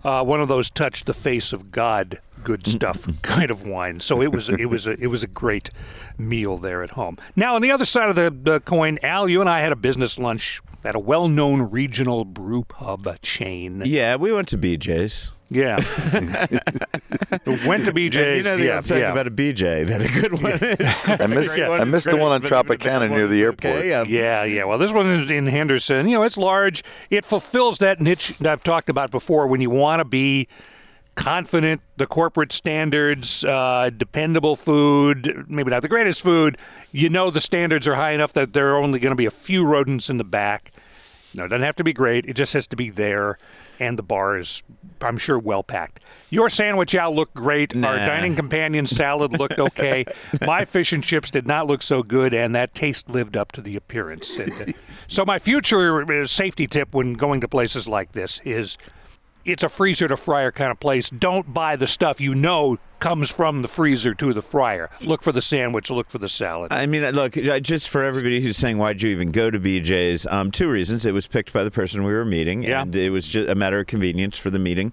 [0.04, 4.00] Uh, one of those touch the face of God good stuff kind of wine.
[4.00, 5.70] So it was it was a, it was a great
[6.18, 7.18] meal there at home.
[7.36, 9.76] Now on the other side of the, the coin, Al, you and I had a
[9.76, 13.84] business lunch at a well-known regional brew pub chain.
[13.86, 15.32] Yeah, we went to BJ's.
[15.52, 15.78] Yeah,
[17.66, 18.38] went to BJ's.
[18.38, 19.12] you know the yeah, old saying yeah.
[19.12, 20.54] about a BJ, that a good one.
[21.20, 23.78] I missed, I missed the one on Tropicana near the airport.
[23.78, 24.66] Okay, um, Yeah, yeah.
[24.66, 26.08] Well, this one is in Henderson.
[26.08, 26.84] You know, it's large.
[27.10, 30.48] It fulfills that niche that I've talked about before when you want to be
[31.20, 36.58] confident, the corporate standards, uh, dependable food, maybe not the greatest food.
[36.92, 39.32] You know the standards are high enough that there are only going to be a
[39.32, 40.72] few rodents in the back.
[41.36, 42.26] No, it doesn't have to be great.
[42.26, 43.38] It just has to be there.
[43.82, 44.64] And the bar is,
[45.00, 46.02] I'm sure, well packed.
[46.32, 47.76] Your sandwich out looked great.
[47.76, 50.06] Our dining companion salad looked okay.
[50.42, 53.62] my fish and chips did not look so good, and that taste lived up to
[53.62, 54.38] the appearance.
[54.38, 54.66] And, uh,
[55.08, 58.78] so, my future uh, safety tip when going to places like this is
[59.46, 61.10] it's a freezer to fryer kind of place.
[61.10, 64.90] Don't buy the stuff you know comes from the freezer to the fryer.
[65.02, 66.74] Look for the sandwich, look for the salad.
[66.74, 70.26] I mean, look, just for everybody who's saying, why'd you even go to BJ's?
[70.26, 71.06] Um, two reasons.
[71.06, 72.82] It was picked by the person we were meeting, Yeah.
[72.82, 74.92] and it was just a matter of convenience for the meeting.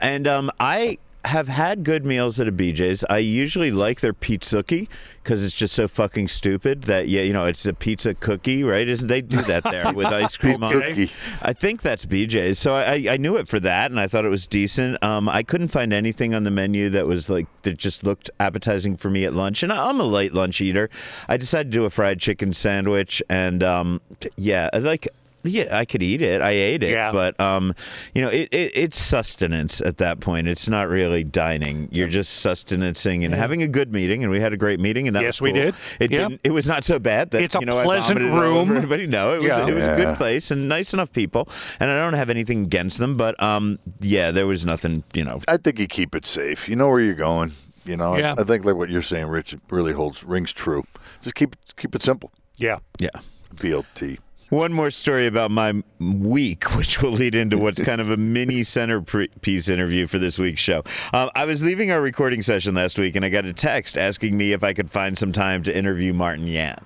[0.00, 3.04] And um, I have had good meals at a BJ's.
[3.10, 4.88] I usually like their Pizookie
[5.22, 8.88] because it's just so fucking stupid that, yeah, you know, it's a pizza cookie, right?
[8.88, 11.12] Isn't they do that there with ice cream on it?
[11.42, 12.58] I think that's BJ's.
[12.58, 15.02] So I, I knew it for that, and I thought it was decent.
[15.02, 18.96] Um, I couldn't find anything on the menu that was like that just looked appetizing
[18.96, 20.88] for me at lunch, and I'm a late lunch eater.
[21.28, 24.00] I decided to do a fried chicken sandwich, and um,
[24.36, 25.08] yeah, like.
[25.48, 26.40] Yeah, I could eat it.
[26.42, 27.10] I ate it, Yeah.
[27.12, 27.74] but um,
[28.14, 30.46] you know, it, it it's sustenance at that point.
[30.48, 31.88] It's not really dining.
[31.90, 35.06] You're just sustenancing and having a good meeting, and we had a a great meeting,
[35.06, 35.72] and that Yes, was we did.
[36.00, 36.18] It Yeah.
[36.28, 36.40] didn't.
[36.42, 37.30] It was not so bad.
[37.30, 38.76] That It's a you know, pleasant vomited it room.
[38.76, 39.68] Everybody, no, it was Yeah.
[39.68, 42.98] it was a good place and nice enough people, and I don't have anything against
[42.98, 45.40] them, but um, yeah, there was nothing, you know.
[45.46, 46.68] I think you keep it safe.
[46.68, 47.52] You know where you're going.
[47.84, 48.34] You know, Yeah.
[48.36, 50.82] I think like what you're saying, Rich, really holds rings true.
[51.22, 52.32] Just keep keep it simple.
[52.56, 52.78] yeah.
[52.98, 53.10] Yeah.
[53.54, 54.18] BLT.
[54.50, 58.64] One more story about my week, which will lead into what's kind of a mini
[58.64, 60.84] centerpiece interview for this week's show.
[61.12, 64.36] Um, I was leaving our recording session last week, and I got a text asking
[64.36, 66.78] me if I could find some time to interview Martin Yan.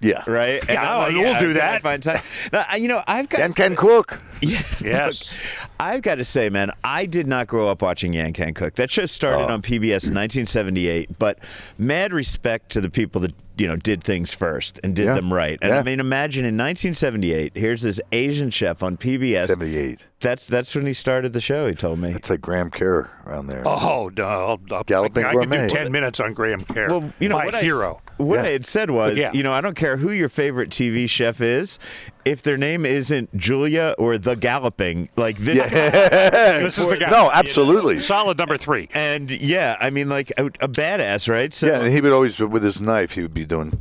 [0.00, 0.22] Yeah.
[0.28, 0.60] Right?
[0.60, 1.82] And Yeah, I'm we'll do can I that.
[1.82, 2.20] Find time?
[2.52, 4.20] Now, you know, I've got And can cook.
[4.42, 4.62] Yeah.
[4.82, 5.30] Yes.
[5.30, 8.74] Look, I've got to say, man, I did not grow up watching Yan Can Cook.
[8.74, 9.54] That show started Oh.
[9.54, 11.38] on PBS in 1978, but
[11.78, 15.14] mad respect to the people that, you know, did things first and did Yeah.
[15.14, 15.58] them right.
[15.62, 15.78] And Yeah.
[15.80, 19.46] I mean, imagine in 1978, here's this Asian chef on PBS.
[19.48, 20.06] 78.
[20.20, 22.10] That's that's when he started the show, he told me.
[22.10, 23.62] It's like Graham Kerr around there.
[23.66, 25.68] Oh, no, I'll, I'll, Galloping I, I could Gourmet.
[25.68, 26.88] do ten minutes on Graham Kerr.
[26.88, 28.00] Well, you know, my what I- hero.
[28.16, 28.42] What yeah.
[28.42, 29.32] I had said was, Yeah.
[29.32, 31.78] you know, I don't care who your favorite TV chef is,
[32.24, 35.70] if their name isn't Julia or the Galloping, like this.
[36.64, 37.10] This is the guy.
[37.10, 38.00] No, absolutely.
[38.00, 38.88] Solid number three.
[38.94, 41.52] And yeah, I mean, like a, a badass, right?
[41.52, 43.12] So Yeah, and he would always with his knife.
[43.12, 43.76] He would be doing,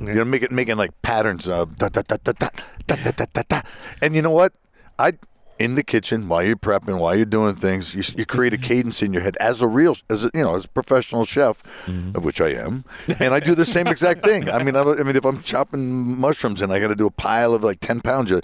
[0.00, 2.48] you know, making making like patterns of da da da da da
[2.86, 3.42] da da da da.
[3.48, 3.60] da.
[4.02, 4.52] And you know what?
[4.98, 5.12] I
[5.60, 7.94] in the kitchen while you're prepping, while you're doing things.
[7.94, 10.56] You, you create a cadence in your head as a real, as a, you know,
[10.56, 12.16] as a professional chef, mm-hmm.
[12.16, 12.84] of which I am,
[13.20, 14.48] and I do the same exact thing.
[14.48, 17.10] I mean, I, I mean, if I'm chopping mushrooms and I got to do a
[17.10, 18.40] pile of like ten pounds, you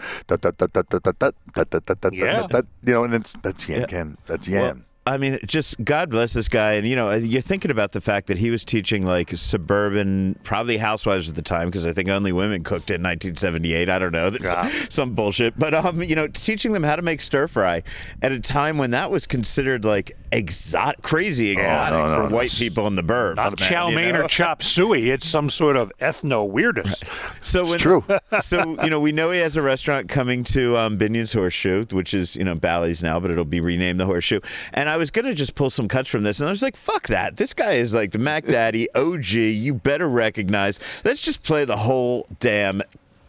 [2.85, 6.33] you know, and it's that's yan ken, that's yan, well, I mean, just God bless
[6.33, 6.73] this guy.
[6.73, 10.79] And, you know, you're thinking about the fact that he was teaching like suburban, probably
[10.79, 13.89] housewives at the time, because I think only women cooked in 1978.
[13.89, 14.33] I don't know.
[14.41, 14.71] Yeah.
[14.89, 15.57] some bullshit.
[15.57, 17.85] But, um, you know, teaching them how to make stir fry
[18.21, 22.37] at a time when that was considered like exotic, crazy exotic no, no, for no.
[22.37, 23.37] white people in the burbs.
[23.37, 24.23] Not man, chow you mein know?
[24.23, 25.11] or chop suey.
[25.11, 27.03] It's some sort of ethno weirdness.
[27.41, 28.05] So It's when, true.
[28.41, 32.13] so you know, we know he has a restaurant coming to um, Binion's Horseshoe, which
[32.13, 34.41] is you know Bally's now, but it'll be renamed the Horseshoe.
[34.73, 37.09] And I was gonna just pull some cuts from this, and I was like, "Fuck
[37.09, 37.37] that!
[37.37, 39.25] This guy is like the Mac Daddy OG.
[39.27, 40.79] You better recognize.
[41.05, 42.83] Let's just play the whole damn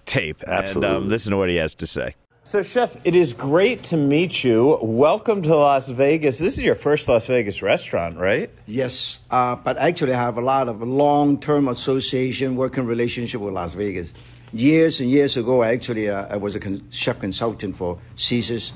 [0.05, 1.07] tape and um, Absolutely.
[1.07, 4.79] listen to what he has to say." So, Chef, it is great to meet you.
[4.81, 6.37] Welcome to Las Vegas.
[6.37, 8.49] This is your first Las Vegas restaurant, right?
[8.65, 13.73] Yes, uh, but actually I have a lot of long-term association, working relationship with Las
[13.73, 14.13] Vegas.
[14.53, 18.71] Years and years ago, I actually, uh, I was a con- chef consultant for Caesar's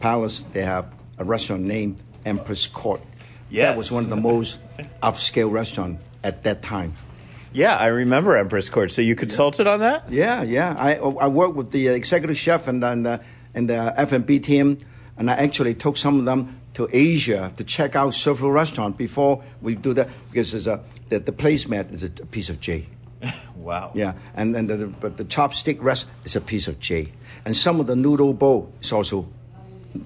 [0.00, 0.44] Palace.
[0.52, 3.00] They have a restaurant named Empress Court.
[3.52, 4.58] That was one of the most
[5.02, 6.94] upscale restaurant at that time.
[7.52, 8.90] Yeah, I remember Empress Court.
[8.90, 10.12] So you consulted on that?
[10.12, 10.74] Yeah, yeah.
[10.76, 13.20] I I worked with the executive chef and then the
[13.54, 14.76] and the F&B team,
[15.16, 19.42] and I actually took some of them to Asia to check out several restaurants before
[19.62, 22.86] we do that because there's a the, the placemat is a, piece of J.
[23.56, 23.90] Wow.
[23.94, 27.12] Yeah, and then the, but the chopstick rest is a piece of J,
[27.44, 29.26] and some of the noodle bowl is also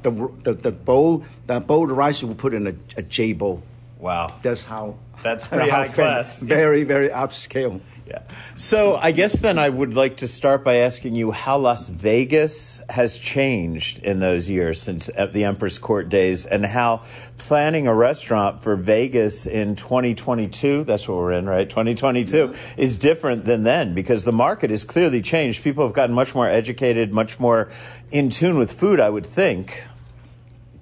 [0.02, 3.62] the the, the bowl the bowl of rice we put in a, a J bowl.
[3.98, 4.34] Wow.
[4.42, 4.96] That's how.
[5.22, 6.40] That's pretty how high class.
[6.40, 7.80] Very very upscale.
[8.10, 8.22] Yeah.
[8.56, 12.82] So I guess then I would like to start by asking you how Las Vegas
[12.88, 17.02] has changed in those years since the Empress Court days and how
[17.38, 21.70] planning a restaurant for Vegas in 2022, that's what we're in, right?
[21.70, 25.62] 2022 is different than then because the market has clearly changed.
[25.62, 27.68] People have gotten much more educated, much more
[28.10, 29.84] in tune with food, I would think.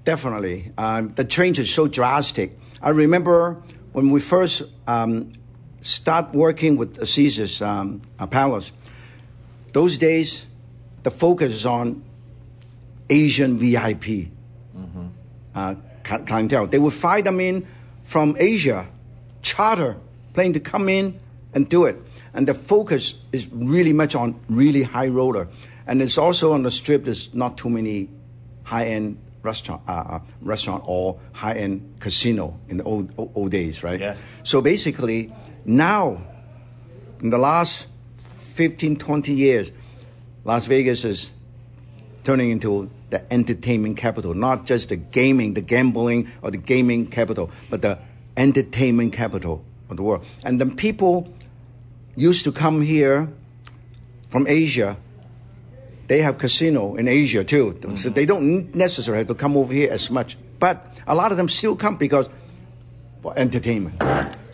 [0.05, 0.73] Definitely.
[0.79, 2.57] Um, the change is so drastic.
[2.81, 3.63] I remember
[3.93, 5.33] when we first um,
[5.83, 8.73] start working with Caesar's um, uh, Palace,
[9.73, 10.47] those days,
[11.03, 12.03] the focus is on
[13.11, 14.29] Asian VIP
[15.55, 16.67] uh, clientele.
[16.67, 17.67] They would fly them in
[18.05, 18.87] from Asia,
[19.43, 19.97] charter
[20.33, 21.19] plane to come in
[21.55, 21.97] and do it.
[22.35, 25.49] And the focus is really much on really high roller.
[25.87, 28.09] And it's also on the strip, there's not too many
[28.63, 33.51] high end restaurant, uh, uh, restaurant or high end casino in the old, old, old
[33.51, 33.99] days, right?
[33.99, 34.17] Yeah.
[34.43, 35.33] So basically,
[35.69, 36.23] now,
[37.21, 37.87] in the last
[38.55, 39.71] 15, 20 years,
[40.43, 41.31] Las Vegas is
[42.25, 47.51] turning into the entertainment capital, not just the gaming, the gambling, or the gaming capital,
[47.69, 47.99] but the
[48.35, 50.25] entertainment capital of the world.
[50.43, 51.31] And then people
[52.17, 53.29] used to come here
[54.31, 54.97] from Asia.
[56.07, 58.15] They have casino in Asia too, so mm-hmm.
[58.15, 60.39] they don't necessarily have to come over here as much.
[60.59, 62.31] But a lot of them still come because
[63.21, 64.01] for entertainment.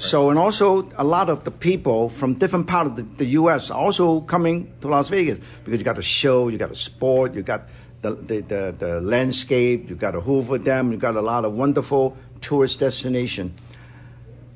[0.05, 3.71] So, and also a lot of the people from different part of the, the U.S.
[3.71, 7.33] are also coming to Las Vegas because you got the show, you got the sport,
[7.33, 7.69] you got
[8.03, 11.55] the, the, the, the landscape, you got a Hoover Dam, you got a lot of
[11.55, 13.55] wonderful tourist destination.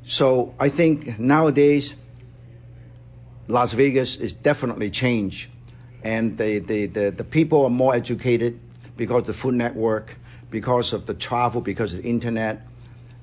[0.04, 1.94] So I think nowadays
[3.46, 5.48] Las Vegas is definitely changed.
[6.02, 8.60] And the, the, the, the people are more educated
[8.98, 10.18] because of the Food Network,
[10.50, 12.67] because of the travel, because of the internet.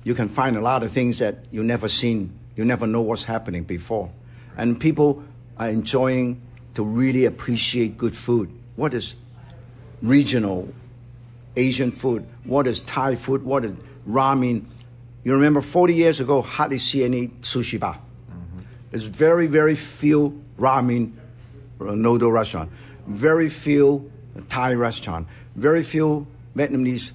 [0.06, 3.24] You can find a lot of things that you never seen, you never know what's
[3.24, 4.08] happening before.
[4.56, 5.24] And people
[5.58, 6.40] are enjoying
[6.74, 8.52] to really appreciate good food.
[8.76, 9.16] What is
[10.00, 10.72] regional
[11.56, 12.24] Asian food?
[12.44, 13.42] What is Thai food?
[13.42, 13.72] What is
[14.08, 14.66] ramen?
[15.24, 17.98] You remember 40 years ago, hardly see any sushi bar.
[18.92, 21.14] There's very, very few ramen
[21.80, 22.70] uh, noodle restaurant,
[23.08, 24.08] very few
[24.48, 27.10] Thai restaurant, very few Vietnamese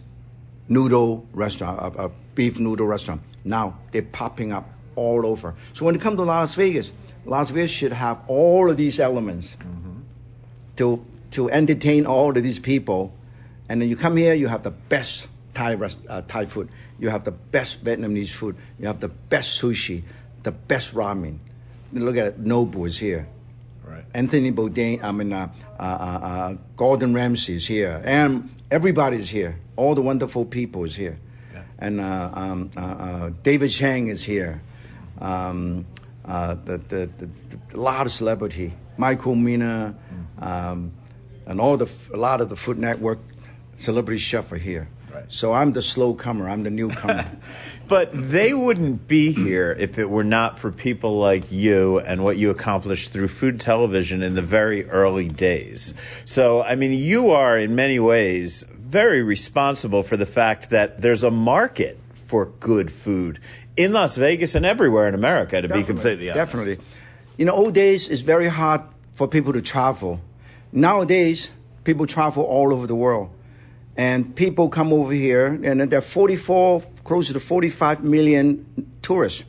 [0.68, 3.22] noodle restaurant, uh, uh, beef noodle restaurant.
[3.44, 5.56] Now they're popping up all over.
[5.74, 6.92] So when it comes to Las Vegas,
[7.26, 9.56] Las Vegas should have all of these elements
[10.78, 13.14] to to entertain all of these people.
[13.70, 17.10] And then you come here, you have the best Thai rest, uh, Thai food, you
[17.10, 20.04] have the best Vietnamese food, you have the best sushi,
[20.44, 21.40] the best ramen.
[21.94, 23.28] look at it, Nobu is here.
[23.84, 24.06] Right.
[24.14, 29.58] Anthony Bourdain, I mean, uh, uh, uh, uh, Gordon Ramsay is here, and everybody's here.
[29.76, 31.20] All the wonderful people is here,
[31.82, 34.62] and uh, um, uh, uh, David Chang is here.
[35.20, 35.86] Um,
[36.24, 37.30] the, the, the,
[37.70, 39.96] the, lot of celebrity, Michael Mina,
[40.40, 40.94] um,
[41.46, 43.20] and all the a lot of the Food Network
[43.76, 44.88] celebrity chef are here.
[45.14, 45.26] Right.
[45.28, 46.50] So I'm the slow comer.
[46.50, 47.30] I'm the newcomer.
[47.88, 52.38] But they wouldn't be here if it were not for people like you and what
[52.38, 55.94] you accomplished through food television in the very early days.
[56.24, 61.24] So, I mean, you are in many ways very responsible for the fact that there's
[61.24, 63.42] a market for good food
[63.76, 66.54] in Las Vegas and everywhere in America, to be completely honest.
[66.54, 66.86] Definitely.
[67.36, 70.22] You know, old days it's very hard for people to travel.
[70.72, 71.50] Nowadays,
[71.84, 73.32] people travel all over the world.
[73.98, 78.66] And people come over here, and there are 44, close to 45 million
[79.02, 79.44] tourists.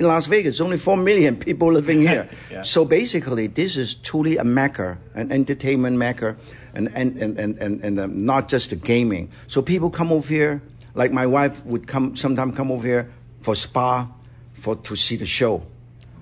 [0.00, 2.28] In Las Vegas, only 4 million people living here.
[2.50, 2.62] Yeah.
[2.62, 6.36] So basically, this is truly a mecca, an entertainment mecca,
[6.74, 9.30] and, and, and, and, and, and um, not just the gaming.
[9.46, 10.62] So people come over here,
[10.94, 14.08] like my wife would come, sometimes come over here for spa,
[14.52, 15.62] for to see the show,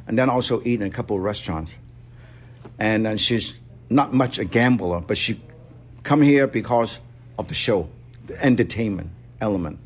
[0.06, 1.74] and then also eat in a couple of restaurants.
[2.78, 3.54] And, and she's
[3.88, 5.40] not much a gambler, but she
[6.02, 6.98] come here because
[7.42, 7.88] of the show,
[8.26, 9.78] the entertainment element.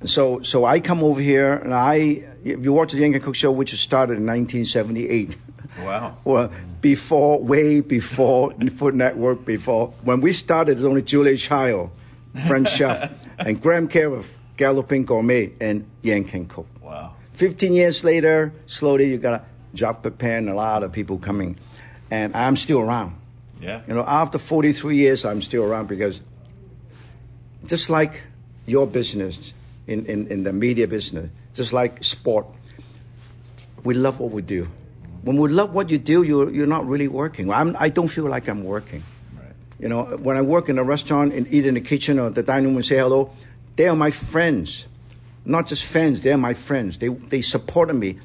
[0.00, 3.22] And so, so I come over here, and I, if you watch the Yan Can
[3.22, 5.36] Cook Show, which started in 1978.
[5.82, 6.16] Wow.
[6.24, 11.36] Well, before, way before the Food Network, before when we started, it was only Julie
[11.36, 11.90] Child,
[12.46, 16.66] French chef, and Graham Carruth, Galloping Gourmet, and Yan Can Cook.
[16.80, 17.14] Wow.
[17.34, 21.56] 15 years later, slowly you got a Jacques Pepin, a lot of people coming,
[22.10, 23.14] and I'm still around.
[23.60, 23.82] Yeah.
[23.86, 26.20] You know, after 43 years, I'm still around because
[27.66, 28.24] just like
[28.66, 29.52] your business
[29.86, 32.46] in, in, in the media business, just like sport,
[33.84, 34.68] we love what we do.
[35.22, 37.50] When we love what you do, you're, you're not really working.
[37.50, 39.02] I'm, I don't feel like I'm working.
[39.78, 42.42] You know, when I work in a restaurant and eat in the kitchen or the
[42.42, 43.30] dining room and say hello,
[43.76, 44.86] they are my friends.
[45.44, 46.98] Not just fans, they're my friends.
[46.98, 48.18] They, they supported me.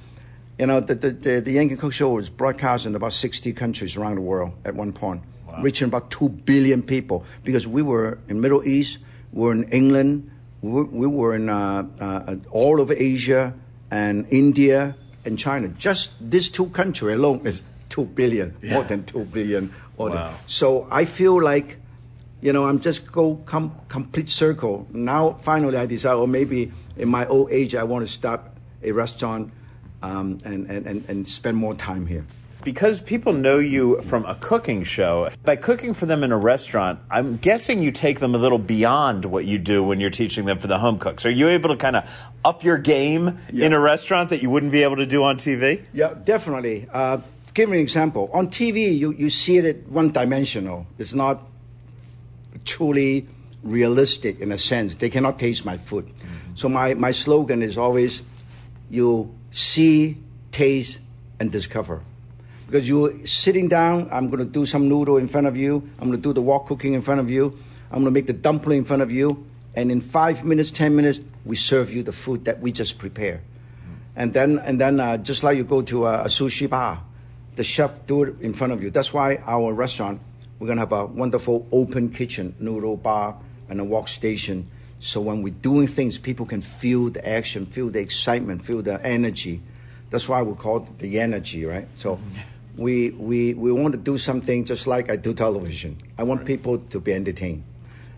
[0.57, 3.51] You know, the, the, the, the Yan Can Cook Show was broadcast in about 60
[3.53, 5.23] countries around the world at one point,
[5.59, 8.99] reaching about 2 billion people because we were in Middle East,
[9.33, 10.29] were in England,
[10.61, 13.53] we were, we were in uh, uh, all over Asia
[13.89, 15.67] and India and China.
[15.69, 19.73] Just these two countries alone is 2 billion, more than 2 billion.
[19.97, 20.33] Wow.
[20.47, 21.77] So I feel like,
[22.41, 24.87] you know, I'm just go com- complete circle.
[24.91, 28.41] Now, finally, I decide, or maybe in my old age, I want to start
[28.81, 29.51] a restaurant
[30.01, 32.25] um, and, and, and, and spend more time here.
[32.63, 36.99] Because people know you from a cooking show, by cooking for them in a restaurant,
[37.09, 40.59] I'm guessing you take them a little beyond what you do when you're teaching them
[40.59, 41.25] for the home cooks.
[41.25, 42.09] Are you able to kind of
[42.45, 45.83] up your game in a restaurant that you wouldn't be able to do on TV?
[45.93, 46.87] Yeah, definitely.
[46.91, 47.19] Uh,
[47.53, 48.29] give me an example.
[48.33, 50.87] On TV, you, you see it one dimensional.
[50.97, 51.41] It's not
[52.65, 53.27] truly
[53.63, 54.95] realistic in a sense.
[54.95, 56.11] They cannot taste my food.
[56.55, 58.23] So my, my slogan is always
[58.91, 60.17] you see,
[60.51, 60.99] taste,
[61.39, 62.03] and discover.
[62.71, 66.07] Because you're sitting down, I'm going to do some noodle in front of you, I'm
[66.07, 67.59] going to do the wok cooking in front of you,
[67.91, 70.95] I'm going to make the dumpling in front of you, and in five minutes, ten
[70.95, 73.41] minutes, we serve you the food that we just prepared.
[74.15, 77.03] And then, and then uh, just like you go to a, a sushi bar,
[77.57, 78.89] the chef do it in front of you.
[78.89, 80.21] That's why our restaurant,
[80.57, 83.35] we're going to have a wonderful open kitchen, noodle bar,
[83.67, 84.71] and a wok station.
[85.01, 89.05] So when we're doing things, people can feel the action, feel the excitement, feel the
[89.05, 89.61] energy.
[90.09, 91.87] That's why we call it the energy, right?
[91.97, 92.19] So
[92.81, 95.97] we, we, we want to do something just like I do television.
[96.17, 97.63] I want people to be entertained.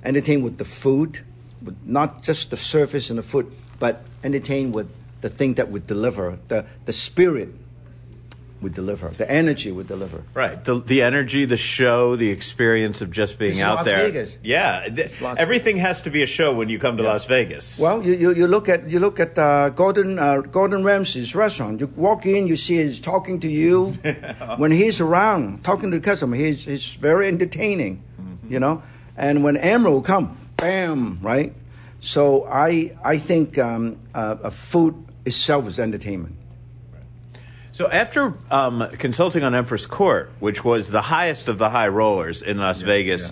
[0.04, 1.20] Entertained with the food,
[1.62, 4.90] with not just the surface and the food, but entertained with
[5.22, 7.50] the thing that we deliver, the, the spirit
[8.64, 10.24] we deliver, the energy we deliver.
[10.34, 10.64] Right.
[10.64, 13.98] The the energy, the show, the experience of just being is out Las there.
[13.98, 14.38] Vegas.
[14.42, 14.88] Yeah.
[14.90, 17.78] th- Las everything has to be a show when you come to Las Vegas.
[17.78, 21.80] Well, you, you, you look at you look at uh, Gordon uh, Gordon Ramsay's restaurant.
[21.80, 23.92] You walk in, you see he's talking to you.
[24.58, 28.02] when he's around, talking to the customer, he's, he's very entertaining,
[28.50, 28.82] you know.
[29.18, 31.54] And when Emeril come, bam, right.
[32.00, 34.96] So I I think um, uh, uh, food
[35.26, 36.36] itself is entertainment.
[37.74, 42.44] So after um, consulting on Empress Court, which was the highest of the high rollers
[42.44, 43.32] in Las Vegas,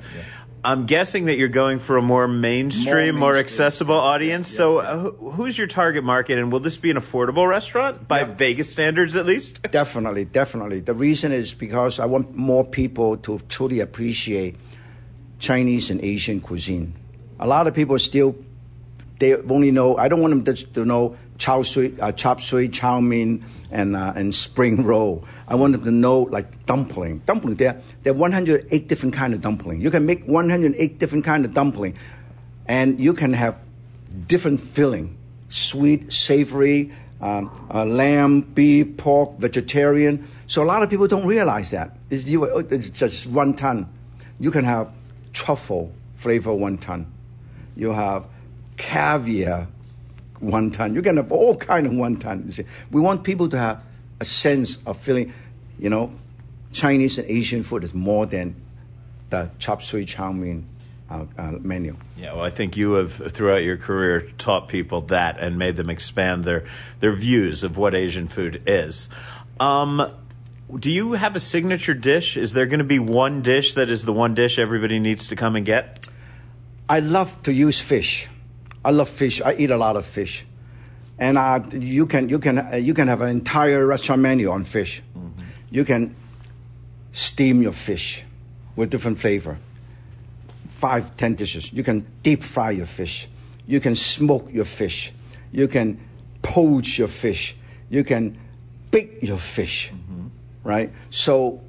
[0.63, 3.35] I'm guessing that you're going for a more mainstream, more, mainstream.
[3.35, 4.47] accessible audience.
[4.47, 8.71] so uh, who's your target market, and will this be an affordable restaurant by Vegas
[8.71, 9.61] standards at least?
[9.71, 10.79] Definitely, definitely.
[10.79, 14.55] The reason is because I want more people to truly appreciate
[15.37, 16.95] Chinese and Asian cuisine.
[17.39, 18.35] A lot of people still
[19.19, 19.97] they only know.
[19.97, 23.95] I don't want them to, to know chow sui, uh, chop suey, chow mein, and
[23.95, 25.25] uh, and spring roll.
[25.47, 27.19] I want them to know like dumpling.
[27.25, 27.55] Dumpling.
[27.55, 29.81] There there are 108 different kind of dumpling.
[29.81, 31.97] You can make 108 different kind of dumpling,
[32.67, 33.57] and you can have
[34.27, 35.17] different filling:
[35.49, 36.91] sweet, savory,
[37.21, 40.27] um, uh, lamb, beef, pork, vegetarian.
[40.47, 41.97] So a lot of people don't realize that.
[42.09, 43.87] It's, you, it's just wonton.
[44.39, 44.91] You can have
[45.33, 47.05] truffle flavor wonton.
[47.75, 48.25] You have
[48.77, 49.67] caviar
[50.43, 50.93] wonton.
[50.93, 52.45] You can have all kind of wonton.
[52.45, 52.65] You see.
[52.91, 53.83] We want people to have
[54.19, 55.33] a sense of feeling,
[55.79, 56.11] you know,
[56.71, 58.55] Chinese and Asian food is more than
[59.29, 60.67] the chop suey chow mein
[61.09, 61.97] uh, uh, menu.
[62.17, 65.89] Yeah, well, I think you have throughout your career taught people that and made them
[65.89, 66.65] expand their
[66.99, 69.09] their views of what Asian food is.
[69.59, 70.11] Um,
[70.79, 72.37] do you have a signature dish?
[72.37, 75.35] Is there going to be one dish that is the one dish everybody needs to
[75.35, 76.07] come and get?
[76.87, 78.27] I love to use fish.
[78.83, 79.41] I love fish.
[79.41, 80.45] I eat a lot of fish,
[81.19, 84.63] and uh, you can you can uh, you can have an entire restaurant menu on
[84.63, 85.03] fish.
[85.17, 85.43] Mm-hmm.
[85.69, 86.15] You can
[87.13, 88.23] steam your fish
[88.75, 89.57] with different flavor.
[90.69, 91.71] Five, ten dishes.
[91.71, 93.27] You can deep fry your fish.
[93.67, 95.11] You can smoke your fish.
[95.51, 95.99] You can
[96.41, 97.55] poach your fish.
[97.89, 98.37] You can
[98.89, 99.91] bake your fish.
[99.93, 100.27] Mm-hmm.
[100.63, 100.91] Right.
[101.11, 101.61] So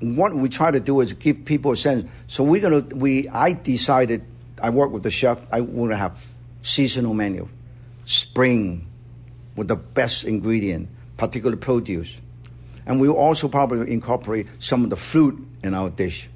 [0.00, 2.08] what we try to do is give people a sense.
[2.28, 4.24] So we're gonna we I decided
[4.62, 5.38] I work with the chef.
[5.52, 6.26] I want to have
[6.66, 7.48] seasonal menu,
[8.04, 8.84] spring,
[9.54, 12.16] with the best ingredient, particular produce,
[12.84, 16.28] and we will also probably incorporate some of the fruit in our dish,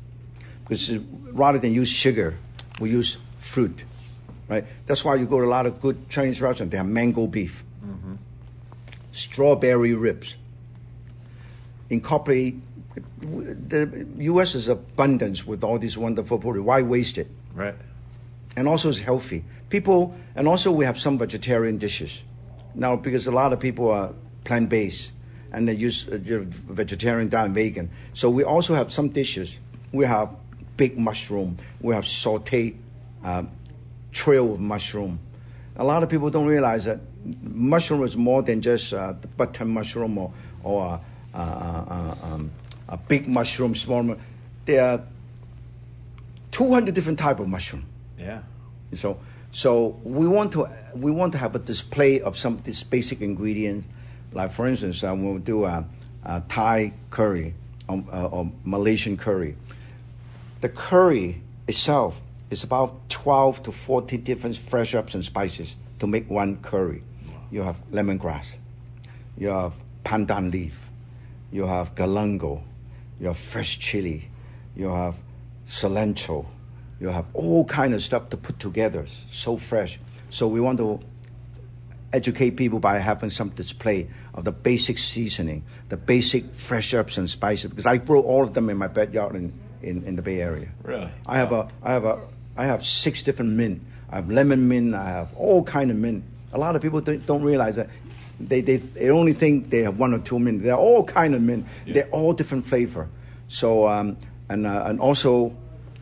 [0.63, 0.97] because
[1.33, 2.37] rather than use sugar,
[2.81, 3.83] we use fruit,
[4.49, 4.65] right?
[4.87, 6.71] That's why you go to a lot of good Chinese restaurants.
[6.71, 8.15] They have mango beef, mm-hmm.
[9.11, 10.37] strawberry ribs.
[11.91, 12.61] Incorporate
[13.21, 14.55] the U.S.
[14.55, 16.63] is abundance with all these wonderful produce.
[16.63, 17.29] Why waste it?
[17.53, 17.75] Right
[18.57, 19.45] and also it's healthy.
[19.69, 22.23] People, and also we have some vegetarian dishes.
[22.75, 24.13] Now, because a lot of people are
[24.45, 25.13] plant based
[25.53, 27.91] and they use uh, vegetarian diet, vegan.
[28.15, 29.59] So we also have some dishes.
[29.93, 30.31] We have
[30.77, 31.59] big mushroom.
[31.81, 32.77] We have sauteed
[33.25, 33.45] uh,
[34.13, 35.19] trail of mushroom.
[35.77, 37.01] A lot of people don't realize that
[37.43, 40.33] mushroom is more than just uh, the button mushroom or,
[40.63, 41.01] or
[41.35, 42.51] uh, uh, uh um,
[42.89, 44.03] a big mushroom, small.
[44.03, 44.25] Mushroom.
[44.65, 45.03] There are
[46.51, 47.85] 200 different type of mushroom.
[48.21, 48.43] Yeah.
[48.95, 49.19] So
[49.53, 53.21] so we want to we want to have a display of some of these basic
[53.21, 53.87] ingredients.
[54.33, 55.85] Like for instance, uh, we'll do a,
[56.25, 57.55] a Thai curry
[57.89, 59.57] or, uh, or, Malaysian curry.
[60.61, 66.31] The curry itself is about 12 to 40 different fresh herbs and spices to make
[66.31, 67.03] one curry.
[67.51, 68.47] You have lemongrass,
[69.37, 70.79] you have pandan leaf,
[71.51, 72.63] you have galangal,
[73.19, 74.29] you have fresh chili,
[74.77, 75.17] you have
[75.67, 76.47] cilantro,
[77.01, 79.99] you have all kind of stuff to put together, so fresh.
[80.29, 81.01] So we want to
[82.13, 87.29] educate people by having some display of the basic seasoning, the basic fresh herbs and
[87.29, 90.41] spices, because I grow all of them in my backyard in, in, in the Bay
[90.41, 90.69] Area.
[90.83, 91.11] Really?
[91.27, 92.21] I have a I have a
[92.57, 93.83] I have six different mint.
[94.11, 94.95] I have lemon mint.
[94.95, 96.25] I have all kind of mint.
[96.53, 97.89] A lot of people don't, don't realize that.
[98.41, 100.63] They, they, they only think they have one or two mint.
[100.63, 101.67] They're all kind of mint.
[101.87, 101.95] Yeah.
[101.95, 103.09] They're all different flavor.
[103.49, 104.17] So um,
[104.49, 105.57] and uh, and also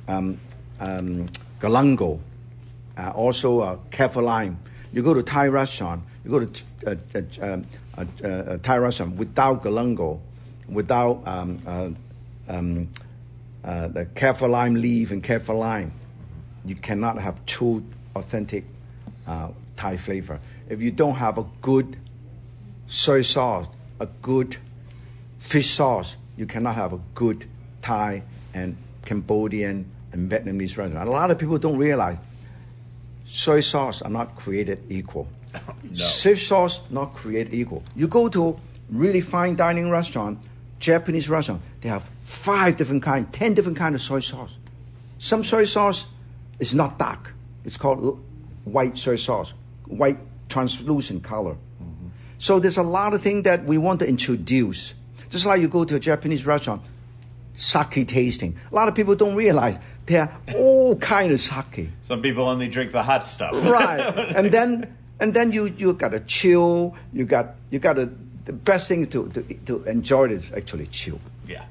[0.09, 0.41] um,
[0.81, 1.27] um,
[1.63, 4.59] uh, also uh, lime.
[4.93, 7.67] You go to Thai restaurant, you go to a, uh, um,
[7.97, 10.21] a, a, a Thai restaurant without galangal,
[10.69, 11.91] without um, uh,
[12.49, 12.89] um,
[13.65, 15.93] uh, the kaffir lime leaf and kaffir lime,
[16.65, 18.65] you cannot have true, authentic
[19.27, 20.41] uh, Thai flavor.
[20.69, 21.97] If you don't have a good
[22.87, 23.67] soy sauce,
[24.01, 24.57] a good
[25.39, 27.47] fish sauce, you cannot have a good
[27.83, 28.23] Thai
[28.55, 31.09] and Cambodian and Vietnamese restaurant.
[31.09, 32.19] A lot of people don't realize
[33.27, 35.29] soy sauce are not created equal.
[35.83, 35.95] no.
[35.95, 37.83] Sauce not created equal.
[37.95, 38.59] You go to
[38.91, 40.41] really fine dining restaurant,
[40.79, 44.57] Japanese restaurant, they have five different kind, ten different kind of soy sauce.
[45.19, 46.07] Some soy sauce
[46.59, 47.35] is not dark.
[47.65, 48.23] It's called
[48.65, 49.53] white soy sauce,
[49.87, 51.55] white translucent color.
[51.55, 52.09] Mm-hmm.
[52.39, 54.95] So there's a lot of things that we want to introduce.
[55.31, 56.83] Just like you go to a Japanese restaurant,
[57.59, 58.57] sake tasting.
[58.71, 61.91] A lot of people don't realize there are all kind of sake.
[62.03, 63.53] Some people only drink the hot stuff.
[63.65, 64.01] right.
[64.35, 66.95] And then and then you you got to chill.
[67.13, 68.11] You got you got to
[68.45, 71.21] the best thing to, to to enjoy is actually chill.
[71.47, 71.65] Yeah.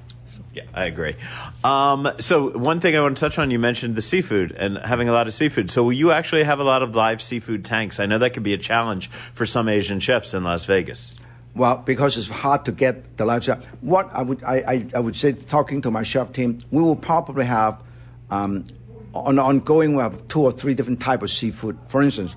[0.53, 1.15] Yeah, I agree.
[1.63, 5.07] Um, so one thing I want to touch on, you mentioned the seafood and having
[5.07, 5.69] a lot of seafood.
[5.69, 7.99] So you actually have a lot of live seafood tanks.
[7.99, 11.15] I know that could be a challenge for some Asian chefs in Las Vegas.
[11.57, 13.65] Well, because it's hard to get the live chef.
[13.81, 16.95] What I would I, I, I would say, talking to my chef team, we will
[16.95, 17.81] probably have
[18.29, 18.65] um,
[19.13, 19.95] on ongoing.
[19.95, 21.77] We have two or three different type of seafood.
[21.87, 22.35] For instance,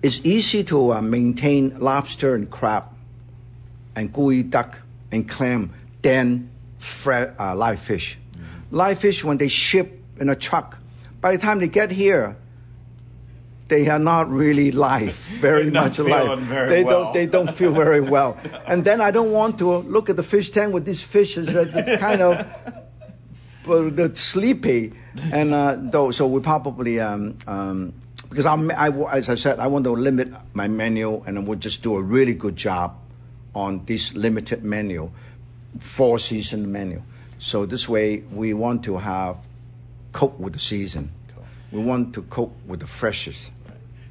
[0.00, 2.84] It's easy to uh, maintain lobster and crab
[3.96, 4.76] and geoduck
[5.10, 8.16] and clam than fre- uh, live fish.
[8.70, 10.78] Live fish, when they ship in a truck,
[11.20, 12.36] by the time they get here,
[13.68, 16.40] they are not really live, very much alive.
[16.40, 17.04] very they well.
[17.04, 18.38] don't they don't feel very well.
[18.66, 21.98] And then I don't want to look at the fish tank with these fishes that
[22.00, 22.46] kind of
[23.64, 24.92] but the sleepy
[25.30, 27.92] and uh, though so we probably um, um,
[28.30, 31.60] because I'm, I, as I said I want to limit my menu and I would
[31.60, 32.96] just do a really good job
[33.54, 35.10] on this limited menu,
[35.78, 37.02] four season menu.
[37.38, 39.38] So this way we want to have
[40.12, 41.12] cope with the season.
[41.70, 43.50] We want to cope with the freshest.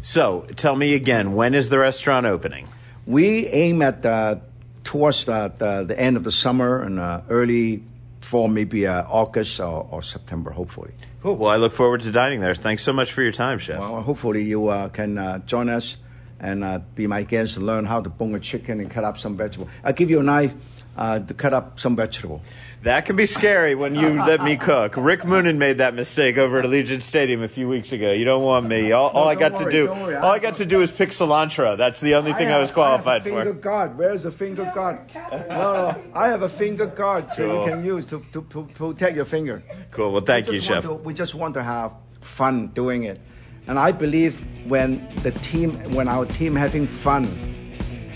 [0.02, 2.68] So, tell me again, when is the restaurant opening?
[3.06, 4.38] We aim at uh,
[4.84, 7.84] towards the, the, the end of the summer and uh, early
[8.20, 10.92] fall, maybe uh, August or, or September, hopefully.
[11.22, 11.36] Cool.
[11.36, 12.56] Well, I look forward to dining there.
[12.56, 13.80] Thanks so much for your time, Chef.
[13.80, 15.98] Well, hopefully you uh, can uh, join us
[16.40, 19.36] and uh, be my guest learn how to bone a chicken and cut up some
[19.36, 19.70] vegetables.
[19.84, 20.56] I'll give you a knife
[20.98, 22.42] uh, to cut up some vegetable.
[22.84, 24.96] That can be scary when you let me cook.
[24.98, 28.12] Rick Moonen made that mistake over at Allegiant Stadium a few weeks ago.
[28.12, 28.92] You don't want me.
[28.92, 30.16] All, all I got to worry, do, don't worry.
[30.16, 31.76] all I I- got to do is pick cilantro.
[31.78, 33.60] That's the only thing I, have- was qualified I have a finger for.
[33.60, 33.98] guard.
[33.98, 35.00] Where's the finger guard?
[35.16, 36.04] No, no.
[36.14, 37.64] I have a finger guard so Cool.
[37.66, 39.64] you can use to, to, to protect your finger.
[39.92, 40.12] Cool.
[40.12, 40.84] Well, thank we you, just Chef.
[40.84, 43.20] to- we just want to have fun doing it,
[43.68, 47.26] and I believe when the team, when our team having fun,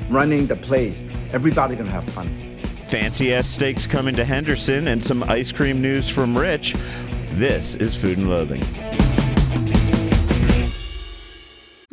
[0.09, 0.97] running the place,
[1.33, 2.27] everybody gonna have fun.
[2.91, 6.75] Fancy ass steaks coming to Henderson and some ice cream news from Rich.
[7.35, 8.61] This is Food and Loathing.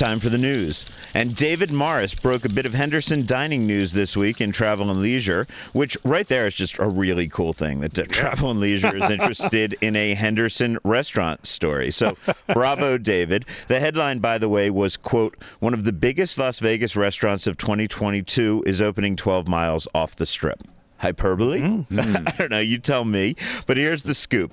[0.00, 0.86] Time for the news.
[1.12, 4.98] And David Morris broke a bit of Henderson dining news this week in Travel and
[4.98, 8.96] Leisure, which right there is just a really cool thing that uh, Travel and Leisure
[8.96, 11.90] is interested in a Henderson restaurant story.
[11.90, 12.16] So,
[12.54, 13.44] bravo, David.
[13.68, 17.58] The headline, by the way, was quote, one of the biggest Las Vegas restaurants of
[17.58, 20.62] 2022 is opening 12 miles off the strip.
[20.96, 21.84] Hyperbole?
[21.90, 22.58] I don't know.
[22.58, 23.36] You tell me.
[23.66, 24.50] But here's the scoop.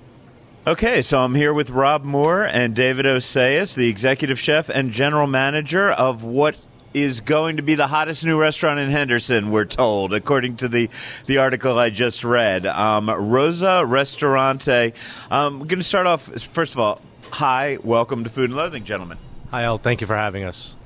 [0.68, 5.26] Okay, so I'm here with Rob Moore and David Oseas, the executive chef and general
[5.26, 6.56] manager of what
[6.92, 10.90] is going to be the hottest new restaurant in Henderson, we're told, according to the,
[11.24, 12.66] the article I just read.
[12.66, 14.92] Um, Rosa Restaurante.
[15.30, 17.00] Um, we're going to start off, first of all,
[17.32, 19.16] hi, welcome to Food and Loathing, gentlemen.
[19.50, 19.78] Hi, Al.
[19.78, 20.76] Thank you for having us.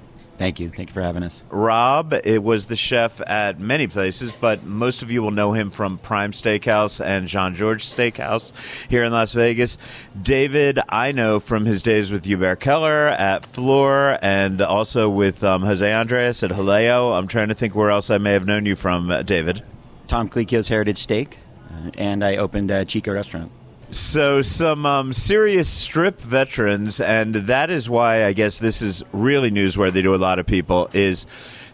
[0.42, 0.70] Thank you.
[0.70, 1.44] Thank you for having us.
[1.50, 5.70] Rob it was the chef at many places, but most of you will know him
[5.70, 8.52] from Prime Steakhouse and Jean Georges Steakhouse
[8.90, 9.78] here in Las Vegas.
[10.20, 15.62] David, I know from his days with Hubert Keller at Fleur and also with um,
[15.62, 17.16] Jose Andres at Jaleo.
[17.16, 19.62] I'm trying to think where else I may have known you from, uh, David.
[20.08, 21.38] Tom Colicchio's Heritage Steak,
[21.70, 23.52] uh, and I opened a Chico restaurant.
[23.92, 29.50] So, some um, serious strip veterans, and that is why I guess this is really
[29.50, 31.26] newsworthy to a lot of people, is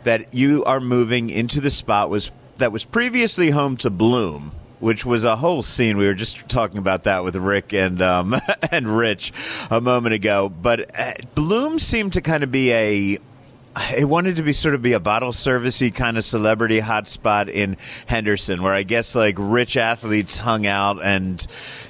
[0.02, 4.50] that you are moving into the spot was that was previously home to Bloom,
[4.80, 5.96] which was a whole scene.
[5.96, 8.34] We were just talking about that with Rick and um,
[8.72, 9.32] and Rich
[9.70, 10.48] a moment ago.
[10.48, 13.18] But uh, Bloom seemed to kind of be a
[13.96, 17.76] it wanted to be sort of be a bottle servicey kind of celebrity hotspot in
[18.06, 21.44] Henderson, where I guess like rich athletes hung out and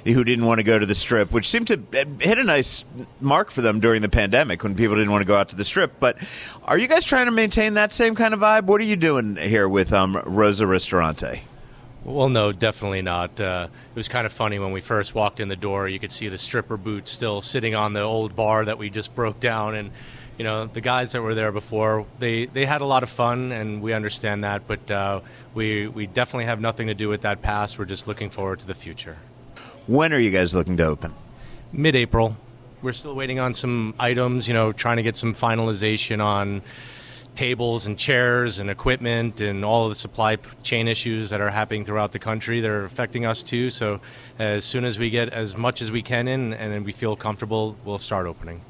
[0.05, 1.81] who didn't want to go to the strip, which seemed to
[2.19, 2.85] hit a nice
[3.19, 5.63] mark for them during the pandemic when people didn't want to go out to the
[5.63, 5.99] strip.
[5.99, 6.17] But
[6.63, 8.63] are you guys trying to maintain that same kind of vibe?
[8.63, 11.41] What are you doing here with um, Rosa Ristorante?
[12.05, 13.39] Well, no, definitely not.
[13.39, 15.87] Uh, it was kind of funny when we first walked in the door.
[15.87, 19.13] You could see the stripper boots still sitting on the old bar that we just
[19.13, 19.91] broke down, and
[20.39, 23.51] you know the guys that were there before they they had a lot of fun,
[23.51, 24.65] and we understand that.
[24.65, 25.19] But uh,
[25.53, 27.77] we we definitely have nothing to do with that past.
[27.77, 29.17] We're just looking forward to the future.
[29.85, 31.13] When are you guys looking to open?
[31.73, 32.37] Mid-April.
[32.81, 34.47] we're still waiting on some items.
[34.47, 36.61] You know, trying to get some finalization on
[37.35, 41.83] tables and chairs and equipment and all of the supply chain issues that are happening
[41.83, 42.61] throughout the country.
[42.61, 43.69] They're affecting us too.
[43.69, 43.99] So
[44.39, 47.75] as soon as we get as much as we can in and we feel comfortable,
[47.83, 48.61] we'll start opening.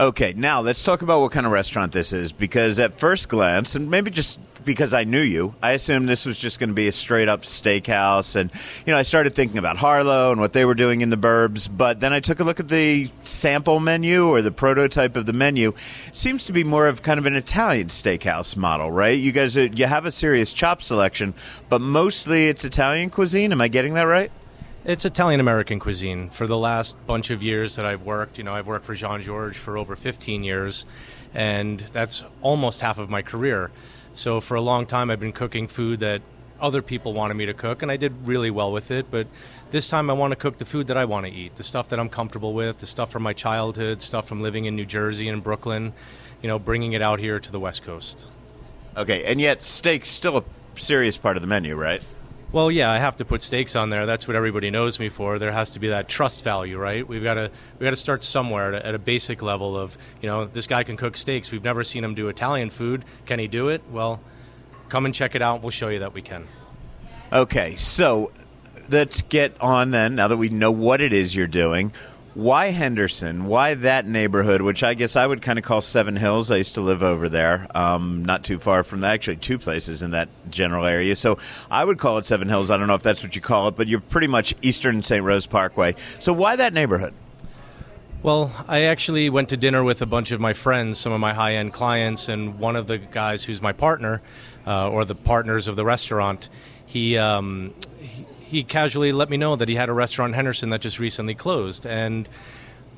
[0.00, 3.74] Okay, now let's talk about what kind of restaurant this is because at first glance,
[3.74, 6.88] and maybe just because I knew you, I assumed this was just going to be
[6.88, 8.34] a straight up steakhouse.
[8.34, 8.50] And,
[8.86, 11.68] you know, I started thinking about Harlow and what they were doing in the burbs.
[11.70, 15.34] But then I took a look at the sample menu or the prototype of the
[15.34, 15.74] menu.
[16.06, 19.18] It seems to be more of kind of an Italian steakhouse model, right?
[19.18, 21.34] You guys, you have a serious chop selection,
[21.68, 23.52] but mostly it's Italian cuisine.
[23.52, 24.32] Am I getting that right?
[24.90, 26.30] It's Italian American cuisine.
[26.30, 29.22] For the last bunch of years that I've worked, you know, I've worked for Jean
[29.22, 30.84] Georges for over 15 years,
[31.32, 33.70] and that's almost half of my career.
[34.14, 36.22] So for a long time, I've been cooking food that
[36.60, 39.12] other people wanted me to cook, and I did really well with it.
[39.12, 39.28] But
[39.70, 41.88] this time, I want to cook the food that I want to eat, the stuff
[41.90, 45.28] that I'm comfortable with, the stuff from my childhood, stuff from living in New Jersey
[45.28, 45.92] and Brooklyn.
[46.42, 48.28] You know, bringing it out here to the West Coast.
[48.96, 52.02] Okay, and yet steak's still a serious part of the menu, right?
[52.52, 54.06] Well, yeah, I have to put steaks on there.
[54.06, 55.38] That's what everybody knows me for.
[55.38, 57.06] There has to be that trust value, right?
[57.06, 59.96] We've got to we got to start somewhere at a, at a, basic level of
[60.20, 61.52] you know this guy can cook steaks.
[61.52, 63.04] We've never seen him do Italian food.
[63.24, 63.82] Can he do it?
[63.88, 64.20] Well,
[64.88, 65.62] come and check it out.
[65.62, 66.48] We'll show you that we can.
[67.32, 68.32] Okay, so
[68.90, 70.16] let's get on then.
[70.16, 71.92] Now that we know what it is you're doing,
[72.34, 73.46] why Henderson?
[73.46, 76.50] Why that neighborhood, which I guess I would kind of call Seven Hills?
[76.50, 79.14] I used to live over there, um, not too far from that.
[79.14, 81.16] Actually, two places in that general area.
[81.16, 81.38] So
[81.70, 82.70] I would call it Seven Hills.
[82.70, 85.24] I don't know if that's what you call it, but you're pretty much Eastern St.
[85.24, 85.96] Rose Parkway.
[86.20, 87.14] So why that neighborhood?
[88.22, 91.32] Well, I actually went to dinner with a bunch of my friends, some of my
[91.32, 94.20] high end clients, and one of the guys who's my partner,
[94.66, 96.50] uh, or the partners of the restaurant,
[96.84, 97.72] he, um,
[98.50, 101.36] he casually let me know that he had a restaurant in Henderson that just recently
[101.36, 101.86] closed.
[101.86, 102.28] And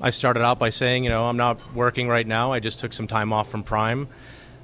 [0.00, 2.52] I started out by saying, you know, I'm not working right now.
[2.52, 4.08] I just took some time off from Prime.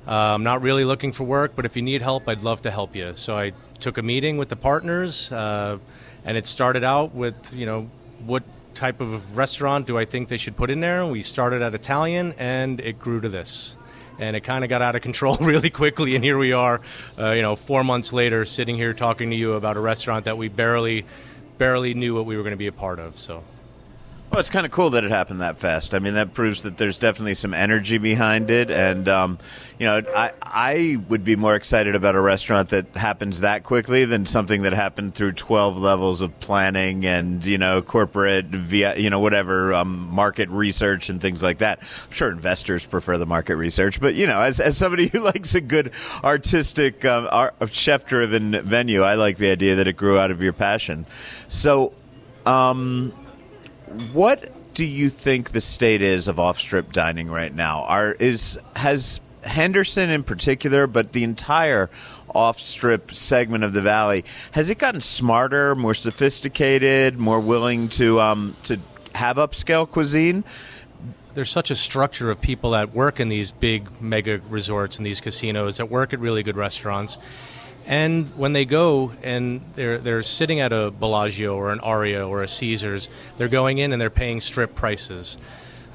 [0.07, 2.71] Uh, I'm not really looking for work, but if you need help, I'd love to
[2.71, 3.15] help you.
[3.15, 5.77] So I took a meeting with the partners, uh,
[6.25, 7.91] and it started out with, you know,
[8.25, 11.05] what type of restaurant do I think they should put in there?
[11.05, 13.77] We started at Italian, and it grew to this
[14.19, 16.15] and it kind of got out of control really quickly.
[16.15, 16.81] And here we are,
[17.19, 20.37] uh, you know, four months later, sitting here talking to you about a restaurant that
[20.37, 21.05] we barely,
[21.57, 23.19] barely knew what we were going to be a part of.
[23.19, 23.43] So.
[24.31, 25.95] Well, it's kind of cool that it happened that fast.
[25.95, 29.39] I mean, that proves that there's definitely some energy behind it, and um,
[29.79, 34.05] you know, I I would be more excited about a restaurant that happens that quickly
[34.05, 39.09] than something that happened through 12 levels of planning and you know corporate via you
[39.09, 41.79] know whatever um, market research and things like that.
[41.81, 45.55] I'm sure investors prefer the market research, but you know, as as somebody who likes
[45.55, 50.31] a good artistic, um, art, chef-driven venue, I like the idea that it grew out
[50.31, 51.07] of your passion.
[51.49, 51.95] So.
[52.45, 53.13] Um,
[54.13, 57.83] what do you think the state is of off-strip dining right now?
[57.85, 61.91] Are is has Henderson in particular, but the entire
[62.35, 68.57] off-strip segment of the valley has it gotten smarter, more sophisticated, more willing to um,
[68.65, 68.79] to
[69.15, 70.45] have upscale cuisine?
[71.35, 75.21] There's such a structure of people that work in these big mega resorts and these
[75.21, 77.19] casinos that work at really good restaurants
[77.89, 82.43] and when they go and they're they're sitting at a Bellagio or an Aria or
[82.43, 83.09] a Caesars,
[83.39, 85.39] they're going in and they're paying strip prices.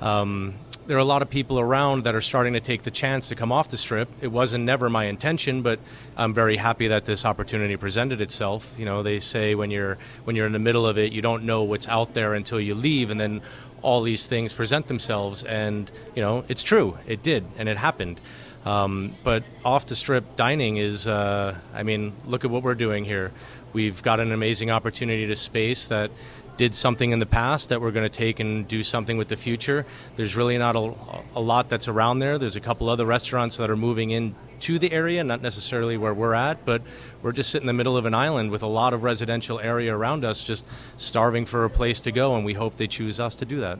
[0.02, 0.56] Um,
[0.88, 3.36] there are a lot of people around that are starting to take the chance to
[3.36, 4.10] come off the strip.
[4.22, 5.80] It wasn't never my intention, but
[6.18, 8.74] I'm very happy that this opportunity presented itself.
[8.78, 11.44] You know, they say when you're when you're in the middle of it, you don't
[11.44, 13.44] know what's out there until you leave, and then
[13.84, 15.44] all these things present themselves.
[15.44, 16.98] And you know, it's true.
[17.06, 18.20] It did, and it happened.
[18.66, 23.04] Um, but off the strip dining is, uh, I mean, look at what we're doing
[23.04, 23.32] here.
[23.74, 26.12] We've got an amazing opportunity to space that
[26.58, 29.36] did something in the past that we're going to take and do something with the
[29.36, 29.86] future.
[30.16, 30.94] There's really not a,
[31.36, 32.38] a, lot that's around there.
[32.38, 36.14] There's a couple other restaurants that are moving in to the area, not necessarily where
[36.14, 36.84] we're at, but
[37.22, 39.96] we're just sitting in the middle of an island with a lot of residential area
[39.96, 43.36] around us, just starving for a place to go, and we hope they choose us
[43.36, 43.80] to do that.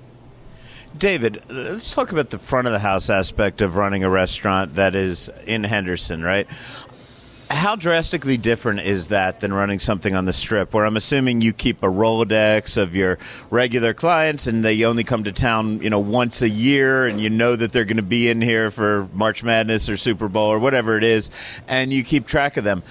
[0.98, 4.76] David, uh, let's talk about the front of the house aspect of running a restaurant
[4.76, 6.48] that is in Henderson, right?
[7.50, 11.52] How drastically different is that than running something on the strip where I'm assuming you
[11.52, 13.18] keep a Rolodex of your
[13.50, 17.30] regular clients and they only come to town, you know, once a year and you
[17.30, 20.60] know that they're going to be in here for March Madness or Super Bowl or
[20.60, 21.32] whatever it is
[21.68, 22.84] and you keep track of them.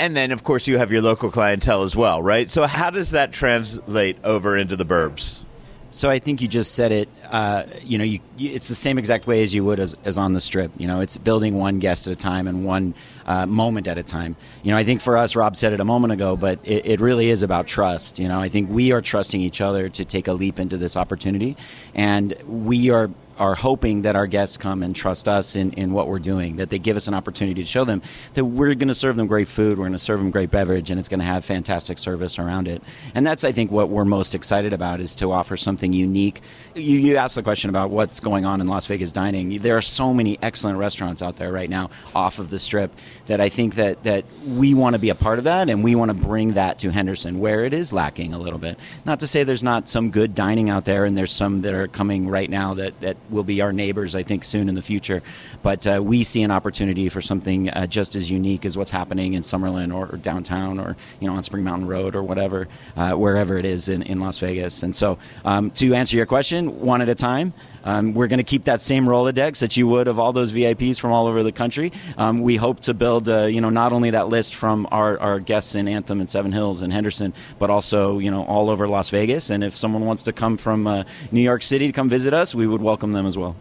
[0.00, 2.50] And then of course you have your local clientele as well, right?
[2.50, 5.44] So how does that translate over into the burbs?
[5.90, 7.08] So I think you just said it.
[7.24, 10.18] Uh, you know, you, you, it's the same exact way as you would as, as,
[10.18, 10.70] on the strip.
[10.76, 12.94] You know, it's building one guest at a time and one
[13.26, 14.36] uh, moment at a time.
[14.62, 17.00] You know, I think for us, Rob said it a moment ago, but it, it,
[17.00, 18.18] really is about trust.
[18.18, 20.96] You know, I think we are trusting each other to take a leap into this
[20.96, 21.56] opportunity,
[21.94, 26.08] and we are are hoping that our guests come and trust us in, in what
[26.08, 28.02] we're doing, that they give us an opportunity to show them
[28.34, 30.90] that we're going to serve them great food, we're going to serve them great beverage,
[30.90, 32.82] and it's going to have fantastic service around it.
[33.14, 36.40] And that's, I think, what we're most excited about is to offer something unique.
[36.74, 39.58] You, you asked the question about what's going on in Las Vegas dining.
[39.58, 42.92] There are so many excellent restaurants out there right now off of the strip
[43.26, 45.94] that I think that, that we want to be a part of that and we
[45.94, 48.78] want to bring that to Henderson where it is lacking a little bit.
[49.04, 51.88] Not to say there's not some good dining out there and there's some that are
[51.88, 55.22] coming right now that, that will be our neighbors, I think, soon in the future.
[55.62, 59.34] But uh, we see an opportunity for something uh, just as unique as what's happening
[59.34, 63.12] in Summerlin or, or, downtown or you know on Spring Mountain Road or whatever, uh,
[63.12, 64.82] wherever it is in, in Las Vegas.
[64.82, 67.52] And so, um, to answer your question, one at a time.
[67.84, 70.98] Um, we're going to keep that same Rolodex that you would of all those VIPs
[70.98, 71.92] from all over the country.
[72.16, 75.40] Um, we hope to build, uh, you know, not only that list from our, our
[75.40, 79.10] guests in Anthem and Seven Hills and Henderson, but also, you know, all over Las
[79.10, 79.50] Vegas.
[79.50, 82.54] And if someone wants to come from uh, New York City to come visit us,
[82.54, 83.56] we would welcome them as well.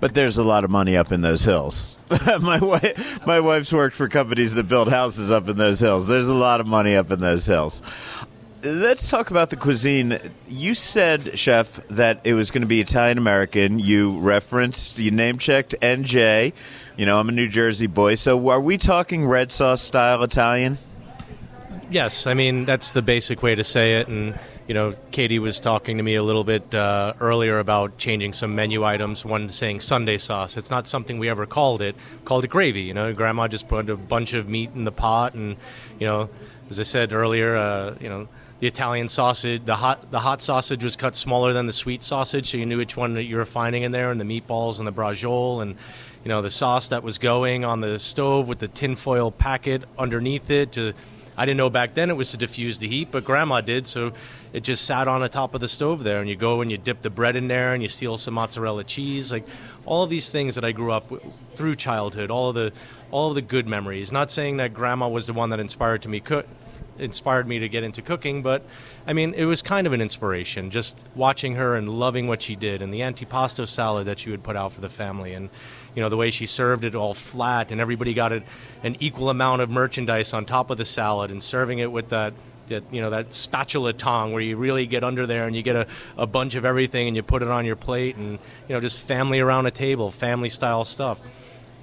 [0.00, 1.98] But there's a lot of money up in those hills.
[2.40, 6.06] my wife, my wife's worked for companies that build houses up in those hills.
[6.06, 7.82] There's a lot of money up in those hills.
[8.62, 10.18] Let's talk about the cuisine.
[10.48, 13.78] You said, chef, that it was going to be Italian American.
[13.78, 16.52] You referenced, you name checked NJ.
[16.96, 18.16] You know, I'm a New Jersey boy.
[18.16, 20.78] So are we talking red sauce style Italian?
[21.88, 25.60] Yes, I mean that's the basic way to say it, and you know, Katie was
[25.60, 29.24] talking to me a little bit uh, earlier about changing some menu items.
[29.24, 30.56] One saying Sunday sauce.
[30.56, 31.94] It's not something we ever called it.
[32.24, 32.82] Called it gravy.
[32.82, 35.56] You know, Grandma just put a bunch of meat in the pot, and
[36.00, 36.28] you know,
[36.68, 38.28] as I said earlier, uh, you know,
[38.60, 42.50] the Italian sausage, the hot the hot sausage was cut smaller than the sweet sausage,
[42.50, 44.86] so you knew which one that you were finding in there, and the meatballs and
[44.86, 45.76] the braciole, and
[46.24, 50.50] you know, the sauce that was going on the stove with the tinfoil packet underneath
[50.50, 50.92] it to
[51.38, 54.12] I didn't know back then it was to diffuse the heat, but grandma did, so
[54.52, 56.18] it just sat on the top of the stove there.
[56.18, 58.82] And you go and you dip the bread in there and you steal some mozzarella
[58.82, 59.30] cheese.
[59.30, 59.46] Like
[59.86, 61.22] all of these things that I grew up with,
[61.54, 62.72] through childhood, all of the
[63.12, 64.10] all of the good memories.
[64.10, 66.48] Not saying that grandma was the one that inspired to me cook
[66.98, 68.62] inspired me to get into cooking, but
[69.06, 72.56] I mean, it was kind of an inspiration just watching her and loving what she
[72.56, 75.48] did and the antipasto salad that she would put out for the family and
[75.94, 78.42] you know the way she served it all flat and everybody got it,
[78.82, 82.34] an equal amount of merchandise on top of the salad and serving it with that
[82.68, 85.76] that you know that spatula tongue where you really get under there and you get
[85.76, 85.86] a,
[86.16, 88.38] a bunch of everything and you put it on your plate and
[88.68, 91.20] you know just family around a table family style stuff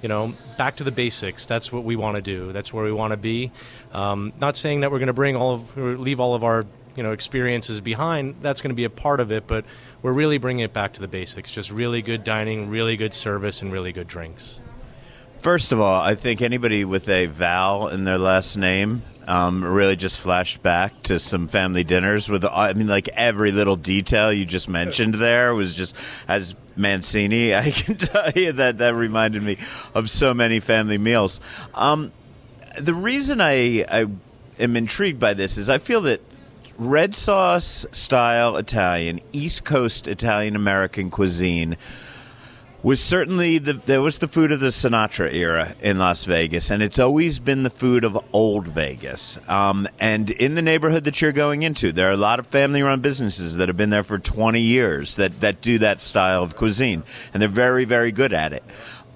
[0.02, 1.46] you know, back to the basics.
[1.46, 2.52] That's what we want to do.
[2.52, 3.50] That's where we want to be.
[3.92, 7.02] Um, not saying that we're going to bring all of, leave all of our, you
[7.02, 8.36] know, experiences behind.
[8.40, 9.64] That's going to be a part of it, but
[10.02, 11.50] we're really bringing it back to the basics.
[11.50, 14.60] Just really good dining, really good service, and really good drinks.
[15.38, 19.96] First of all, I think anybody with a Val in their last name um, really
[19.96, 24.44] just flashed back to some family dinners with, I mean, like every little detail you
[24.44, 25.96] just mentioned there was just
[26.28, 27.54] as Mancini.
[27.54, 29.58] I can tell you that that reminded me
[29.94, 31.40] of so many family meals.
[31.74, 32.12] Um,
[32.78, 34.06] the reason I, I
[34.58, 36.20] am intrigued by this is I feel that
[36.78, 41.76] red sauce style Italian, East Coast Italian American cuisine
[42.86, 46.84] was certainly the there was the food of the Sinatra era in Las Vegas, and
[46.84, 49.40] it's always been the food of old Vegas.
[49.48, 53.00] Um, and in the neighborhood that you're going into, there are a lot of family-run
[53.00, 57.02] businesses that have been there for 20 years that that do that style of cuisine,
[57.34, 58.62] and they're very very good at it.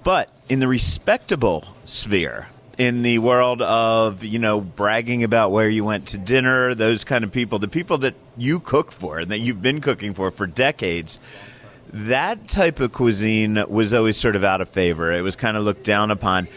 [0.03, 5.85] But in the respectable sphere, in the world of you know bragging about where you
[5.85, 9.39] went to dinner, those kind of people, the people that you cook for and that
[9.39, 11.19] you've been cooking for for decades
[11.93, 15.11] that type of cuisine was always sort of out of favor.
[15.11, 16.47] It was kind of looked down upon.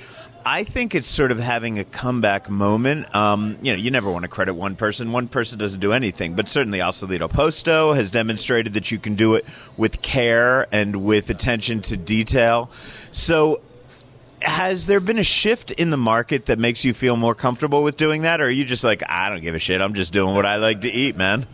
[0.47, 3.13] I think it's sort of having a comeback moment.
[3.15, 5.11] Um, you know, you never want to credit one person.
[5.11, 9.15] One person doesn't do anything, but certainly Al Solito Posto has demonstrated that you can
[9.15, 9.47] do it
[9.79, 12.71] with care and with attention to detail.
[13.11, 13.63] So,
[14.43, 17.97] has there been a shift in the market that makes you feel more comfortable with
[17.97, 19.81] doing that, or are you just like, I don't give a shit.
[19.81, 21.47] I'm just doing what I like to eat, man?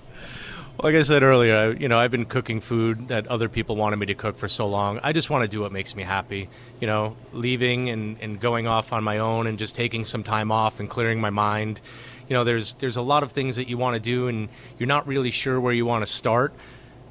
[0.82, 3.96] Like I said earlier, I, you know, I've been cooking food that other people wanted
[3.96, 4.98] me to cook for so long.
[5.02, 6.48] I just want to do what makes me happy.
[6.80, 10.50] You know, leaving and, and going off on my own and just taking some time
[10.50, 11.82] off and clearing my mind.
[12.30, 14.86] You know, there's there's a lot of things that you want to do and you're
[14.86, 16.54] not really sure where you want to start.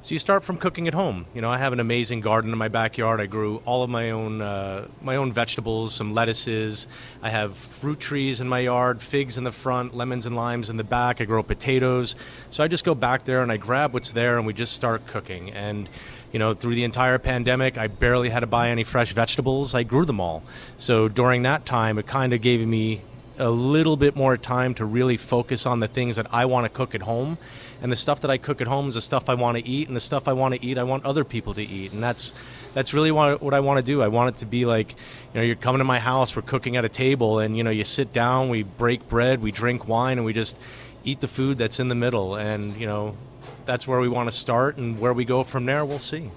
[0.02, 1.26] So you start from cooking at home.
[1.34, 3.20] You know, I have an amazing garden in my backyard.
[3.20, 6.88] I grew all of my own uh, my own vegetables, some lettuces.
[7.22, 10.78] I have fruit trees in my yard, figs in the front, lemons and limes in
[10.78, 11.20] the back.
[11.20, 12.16] I grow potatoes.
[12.50, 15.06] So I just go back there and I grab what's there and we just start
[15.06, 15.50] cooking.
[15.50, 15.86] And
[16.32, 19.74] you know, through the entire pandemic, I barely had to buy any fresh vegetables.
[19.74, 20.42] I grew them all.
[20.78, 23.02] So during that time, it kind of gave me
[23.40, 26.68] a little bit more time to really focus on the things that I want to
[26.68, 27.38] cook at home.
[27.82, 29.88] And the stuff that I cook at home is the stuff I want to eat,
[29.88, 31.92] and the stuff I want to eat, I want other people to eat.
[31.92, 32.34] And that's
[32.74, 34.02] that's really what, what I want to do.
[34.02, 36.76] I want it to be like, you know, you're coming to my house, we're cooking
[36.76, 40.18] at a table, and you know, you sit down, we break bread, we drink wine,
[40.18, 40.58] and we just
[41.04, 42.34] eat the food that's in the middle.
[42.36, 43.16] And you know,
[43.64, 46.30] that's where we want to start, and where we go from there, we'll see.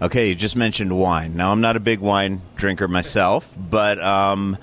[0.00, 1.36] Okay, you just mentioned wine.
[1.36, 4.58] Now, I'm not a big wine drinker myself, but um,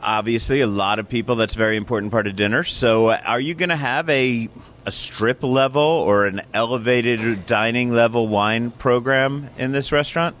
[0.00, 2.62] obviously, a lot of people that's a very important part of dinner.
[2.64, 4.48] So, are you going to have a
[4.84, 10.36] a strip level or an elevated dining level wine program in this restaurant?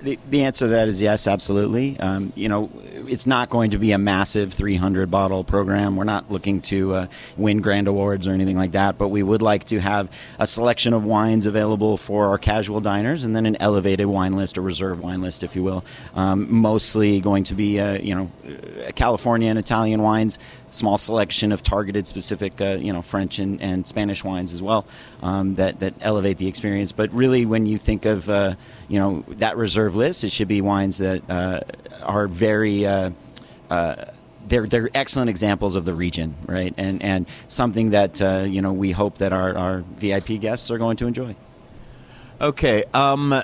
[0.00, 1.98] The, the answer to that is yes, absolutely.
[1.98, 2.70] Um, you know,
[3.08, 5.96] it's not going to be a massive 300 bottle program.
[5.96, 9.42] We're not looking to uh, win grand awards or anything like that, but we would
[9.42, 13.56] like to have a selection of wines available for our casual diners and then an
[13.58, 15.84] elevated wine list, a reserve wine list, if you will.
[16.14, 18.30] Um, mostly going to be, uh, you know,
[18.94, 20.38] California and Italian wines,
[20.76, 24.86] small selection of targeted specific, uh, you know, French and, and, Spanish wines as well
[25.22, 26.92] um, that, that elevate the experience.
[26.92, 28.54] But really, when you think of, uh,
[28.88, 31.60] you know, that reserve list, it should be wines that uh,
[32.02, 33.10] are very uh,
[33.70, 34.04] uh,
[34.46, 36.72] they're they're excellent examples of the region, right?
[36.76, 40.78] And and something that uh, you know we hope that our, our VIP guests are
[40.78, 41.34] going to enjoy.
[42.40, 43.34] Okay, um,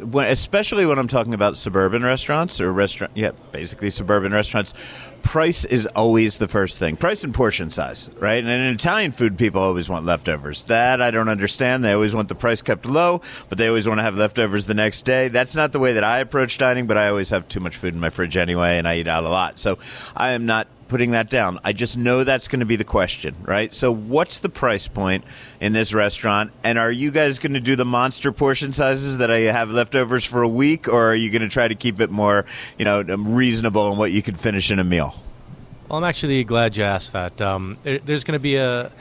[0.00, 4.74] when, especially when I'm talking about suburban restaurants or restaurant, yeah, basically suburban restaurants,
[5.22, 6.96] price is always the first thing.
[6.96, 8.42] Price and portion size, right?
[8.42, 10.64] And in Italian food, people always want leftovers.
[10.64, 11.84] That I don't understand.
[11.84, 14.74] They always want the price kept low, but they always want to have leftovers the
[14.74, 15.28] next day.
[15.28, 17.94] That's not the way that I approach dining, but I always have too much food
[17.94, 19.58] in my fridge anyway, and I eat out a lot.
[19.58, 19.78] So
[20.16, 21.58] I am not putting that down.
[21.64, 23.72] I just know that's going to be the question, right?
[23.72, 25.24] So, what's the price point
[25.60, 26.52] in this restaurant?
[26.62, 30.24] And are you guys going to do the monster portion sizes that I have leftovers
[30.24, 32.44] for a week, or are you going to try to keep it more,
[32.78, 35.14] you know, reasonable in what you can finish in a meal?
[35.88, 37.40] Well, I'm actually glad you asked that.
[37.40, 38.92] Um, there, there's going to be a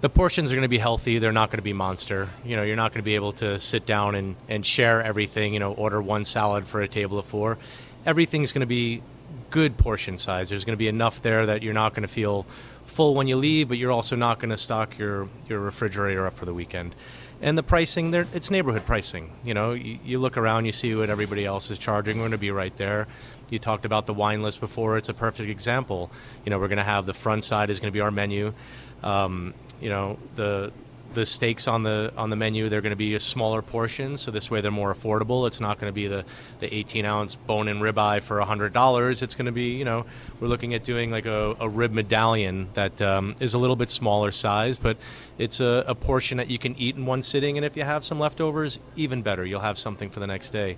[0.00, 1.18] the portions are going to be healthy.
[1.18, 2.28] They're not going to be monster.
[2.44, 5.54] You know, you're not going to be able to sit down and, and share everything.
[5.54, 7.58] You know, order one salad for a table of four.
[8.04, 9.02] Everything's going to be
[9.50, 10.50] good portion size.
[10.50, 12.46] There's going to be enough there that you're not going to feel
[12.86, 16.34] full when you leave, but you're also not going to stock your, your refrigerator up
[16.34, 16.94] for the weekend.
[17.42, 19.30] And the pricing, there, it's neighborhood pricing.
[19.44, 22.16] You know, you, you look around, you see what everybody else is charging.
[22.16, 23.06] We're going to be right there.
[23.50, 24.96] You talked about the wine list before.
[24.96, 26.10] It's a perfect example.
[26.44, 28.54] You know, we're going to have the front side is going to be our menu.
[29.02, 30.72] Um, you know, the
[31.16, 34.30] the steaks on the on the menu they're going to be a smaller portion, so
[34.30, 35.48] this way they're more affordable.
[35.48, 36.24] It's not going to be the,
[36.60, 39.22] the 18 ounce bone and ribeye for hundred dollars.
[39.22, 40.06] It's going to be you know
[40.38, 43.90] we're looking at doing like a, a rib medallion that um, is a little bit
[43.90, 44.96] smaller size, but
[45.38, 47.56] it's a, a portion that you can eat in one sitting.
[47.56, 49.44] And if you have some leftovers, even better.
[49.44, 50.76] You'll have something for the next day.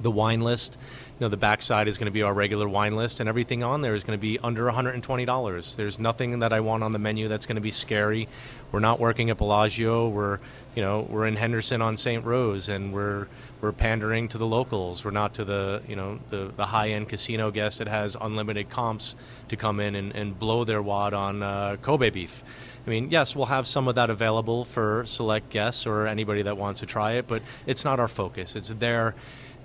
[0.00, 0.78] The wine list.
[1.18, 3.82] You know the backside is going to be our regular wine list and everything on
[3.82, 7.28] there is going to be under $120 there's nothing that i want on the menu
[7.28, 8.26] that's going to be scary.
[8.72, 10.08] We're not working at bellagio.
[10.08, 10.40] We're
[10.74, 13.28] you know we're in henderson on st rose and we're
[13.60, 15.04] we're pandering to the locals.
[15.04, 18.68] We're not to the you know the, the high end casino guest that has unlimited
[18.68, 19.14] comps
[19.48, 22.42] to come in and, and blow their wad on uh, kobe beef.
[22.86, 26.58] I mean, yes, we'll have some of that available for select guests or anybody that
[26.58, 28.56] wants to try it, but it's not our focus.
[28.56, 29.14] It's there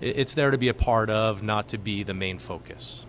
[0.02, 3.06] it's there to be a part of, not to be the main focus.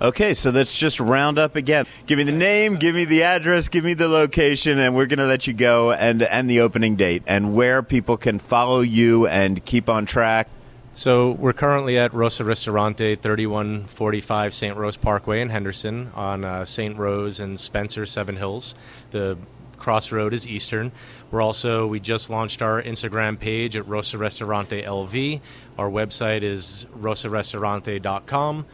[0.00, 1.86] Okay, so let's just round up again.
[2.06, 5.20] Give me the name, give me the address, give me the location, and we're going
[5.20, 9.28] to let you go and and the opening date and where people can follow you
[9.28, 10.48] and keep on track.
[10.94, 14.76] So we're currently at Rosa Restaurante, 3145 St.
[14.76, 16.98] Rose Parkway in Henderson on uh, St.
[16.98, 18.74] Rose and Spencer Seven Hills.
[19.10, 19.38] The
[19.82, 20.92] crossroad is Eastern.
[21.30, 25.40] We're also we just launched our Instagram page at Rosa Restaurante LV.
[25.76, 28.66] Our website is rosarestaurante.com.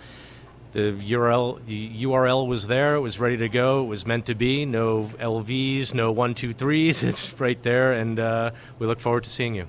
[0.73, 2.95] The URL the URL was there.
[2.95, 3.85] It was ready to go.
[3.85, 4.67] It was meant to be.
[4.67, 7.03] No LVs, no one two threes.
[7.09, 9.67] It's right there, and uh, we look forward to seeing you.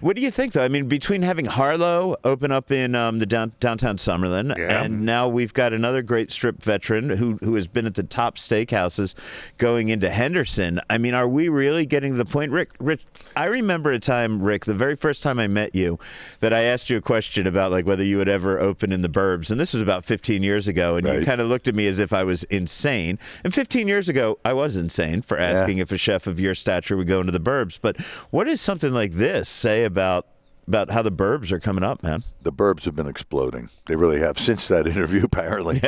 [0.00, 0.64] What do you think, though?
[0.64, 4.82] I mean, between having Harlow open up in um, the down, downtown Summerlin, Yeah.
[4.82, 8.36] and now we've got another great strip veteran who who has been at the top
[8.36, 9.14] steakhouses
[9.58, 10.80] going into Henderson.
[10.88, 12.70] I mean, are we really getting to the point, Rick?
[12.78, 13.00] Rick,
[13.36, 15.98] I remember a time, Rick, the very first time I met you,
[16.40, 19.08] that I asked you a question about like whether you would ever open in the
[19.08, 21.86] Burbs, and this was about 15 years ago, and you kind of looked at me
[21.86, 23.18] as if I was insane.
[23.44, 26.96] And 15 years ago, I was insane for asking if a chef of your stature
[26.96, 27.78] would go into the Burbs.
[27.80, 27.98] But
[28.30, 30.26] what is something like this say about
[30.66, 32.22] about how the Burbs are coming up, man?
[32.42, 33.68] the burbs have been exploding.
[33.86, 35.80] They really have since that interview, apparently.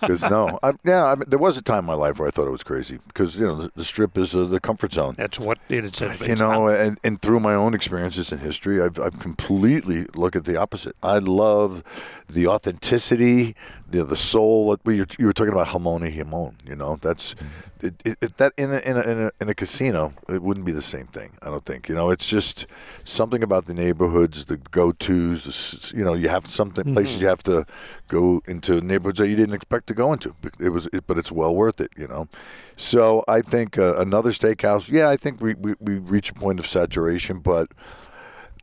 [0.00, 2.30] Because no, I, yeah, I mean, there was a time in my life where I
[2.30, 5.14] thought it was crazy because you know the, the strip is uh, the comfort zone.
[5.16, 6.26] That's what it is.
[6.26, 10.44] You know, and, and through my own experiences in history, I've, I've completely look at
[10.44, 10.96] the opposite.
[11.02, 11.82] I love
[12.28, 13.54] the authenticity,
[13.90, 14.68] the the soul.
[14.68, 16.54] Like we, you were talking about Jamon Jamon.
[16.66, 17.34] You know, that's
[17.80, 20.66] it, it, it, that in a, in, a, in a in a casino, it wouldn't
[20.66, 21.32] be the same thing.
[21.42, 21.88] I don't think.
[21.88, 22.66] You know, it's just
[23.04, 25.92] something about the neighborhoods, the go tos.
[25.96, 27.66] You know, you have something places you have to
[28.08, 30.34] go into neighborhoods that you didn't expect to go into.
[30.58, 31.90] It was, it, but it's well worth it.
[31.96, 32.28] You know,
[32.76, 34.90] so I think uh, another steakhouse.
[34.90, 37.68] Yeah, I think we, we we reach a point of saturation, but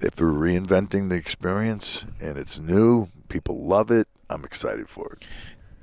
[0.01, 4.07] if we're reinventing the experience and it's new, people love it.
[4.29, 5.27] I'm excited for it.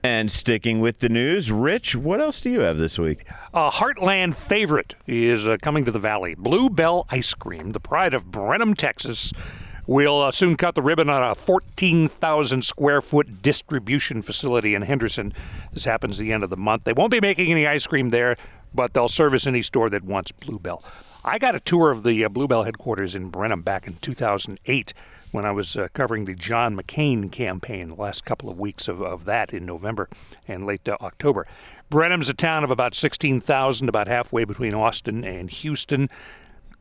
[0.03, 3.25] And sticking with the news, Rich, what else do you have this week?
[3.55, 6.35] A Heartland favorite is uh, coming to the Valley.
[6.35, 9.33] Bluebell Ice Cream, the pride of Brenham, Texas,
[9.87, 15.33] will uh, soon cut the ribbon on a 14,000 square foot distribution facility in Henderson.
[15.73, 16.85] This happens at the end of the month.
[16.85, 18.37] They won't be making any ice cream there,
[18.75, 20.85] but they'll service any store that wants Bluebell.
[21.25, 24.93] I got a tour of the uh, Bluebell headquarters in Brenham back in 2008
[25.35, 29.03] when I was uh, covering the John McCain campaign, the last couple of weeks of,
[29.03, 30.09] of that in November
[30.47, 31.45] and late uh, October.
[31.91, 36.09] Brenham's a town of about 16,000, about halfway between Austin and Houston.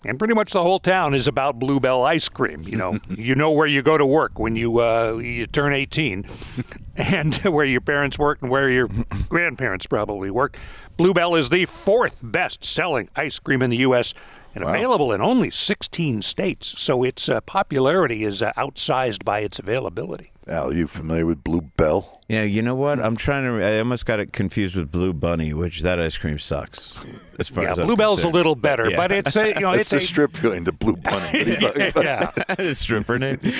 [0.05, 2.61] And pretty much the whole town is about Bluebell ice cream.
[2.61, 6.23] You know, you know where you go to work when you uh, you turn 18,
[6.95, 8.87] and where your parents work and where your
[9.29, 10.59] grandparents probably work.
[10.97, 14.13] Bluebell is the fourth best-selling ice cream in the U.S.
[14.53, 16.75] and available in only 16 states.
[16.79, 20.32] So its uh, popularity is uh, outsized by its availability.
[20.47, 22.19] Al, are you familiar with Blue Bell?
[22.27, 22.99] Yeah, you know what?
[22.99, 23.63] I'm trying to.
[23.65, 27.01] I almost got it confused with Blue Bunny, which that ice cream sucks.
[27.39, 28.97] As far Yeah, as I'm Bluebell's a little better, Yeah.
[28.97, 31.39] but it's a you know It's it's the a strip feeling, the Blue Bunny.
[31.59, 31.89] yeah, are
[32.57, 32.73] you yeah.
[32.73, 33.39] stripper name.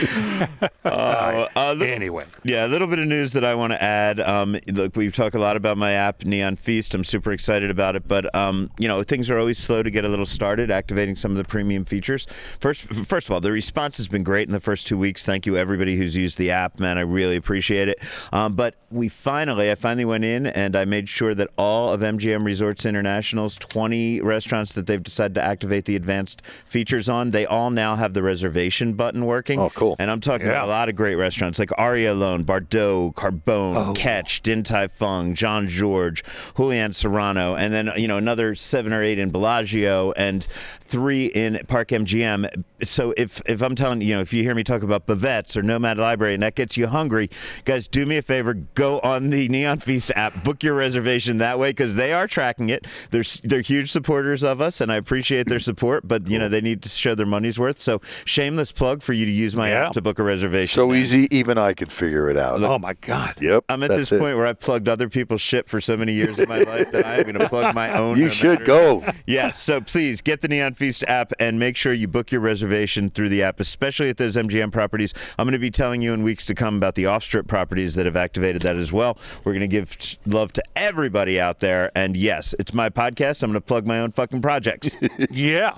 [0.85, 2.25] Uh, a little- Anyway.
[2.43, 4.19] yeah, a little bit of news that I want to add.
[4.19, 6.93] Um, look, we've talked a lot about my app, Neon Feast.
[6.93, 10.03] I'm super excited about it, but um, you know, things are always slow to get
[10.03, 10.69] a little started.
[10.71, 12.27] Activating some of the premium features.
[12.59, 15.23] First, first of all, the response has been great in the first two weeks.
[15.23, 16.97] Thank you, everybody who's used the app, man.
[16.97, 17.99] I really appreciate it.
[18.31, 22.01] Um, but we finally, I finally went in and I made sure that all of
[22.01, 27.45] MGM Resorts International's 20 restaurants that they've decided to activate the advanced features on, they
[27.45, 29.59] all now have the reservation button working.
[29.59, 29.95] Oh, cool.
[29.99, 30.53] And I'm talking Yeah.
[30.53, 35.33] about a lot of great restaurants like Aria Alone, Bardot, Carbone, Catch, Din Tai Fung,
[35.33, 36.23] Jean Georges,
[36.55, 40.47] Julian Serrano, and then you know another seven or eight in Bellagio and
[40.79, 42.63] three in Park MGM.
[42.83, 45.63] So if if I'm telling you know if you hear me talk about Bavettes or
[45.63, 47.29] Nomad Library and that gets you hungry,
[47.65, 51.59] guys, do me a favor, go on the Neon Feast app, book your reservation that
[51.59, 52.87] way because they are tracking it.
[53.11, 56.07] They're they're huge supporters of us, and I appreciate their support.
[56.07, 57.79] But you know they need to show their money's worth.
[57.79, 59.87] So shameless plug for you to use my Yeah.
[59.87, 60.73] app to book a reservation.
[60.73, 60.97] So man.
[60.99, 62.63] easy, even I could figure it out.
[62.63, 63.35] Oh my God.
[63.41, 63.65] Yep.
[63.67, 64.19] I'm at this it.
[64.19, 67.05] point where I've plugged other people's shit for so many years of my life that
[67.05, 68.17] I am going to plug my own.
[68.17, 69.05] You no should matter- go.
[69.27, 73.09] Yes, so please get the Neon Feast app and make sure you book your reservation
[73.09, 75.13] through the app, especially at those MGM properties.
[75.37, 78.05] I'm going to be telling you in weeks to come about the off-strip properties that
[78.05, 79.17] have activated that as well.
[79.43, 83.43] We're going to give love to everybody out there, and yes, it's my podcast.
[83.43, 84.91] I'm going to plug my own fucking projects.
[85.31, 85.75] Yeah.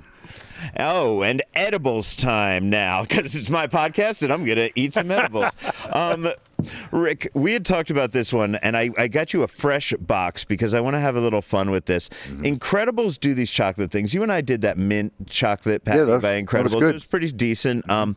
[0.80, 5.12] Oh, and edibles time now because it's my podcast and I'm going to eat some
[5.12, 5.54] edibles.
[5.92, 6.28] um,
[6.92, 10.44] Rick, we had talked about this one, and I, I got you a fresh box
[10.44, 12.10] because I want to have a little fun with this.
[12.28, 12.44] Mm-hmm.
[12.44, 14.14] Incredibles do these chocolate things.
[14.14, 16.80] You and I did that mint chocolate Yeah, packaging that- by was Incredibles.
[16.80, 16.90] good.
[16.90, 17.88] It was pretty decent.
[17.90, 18.16] Um,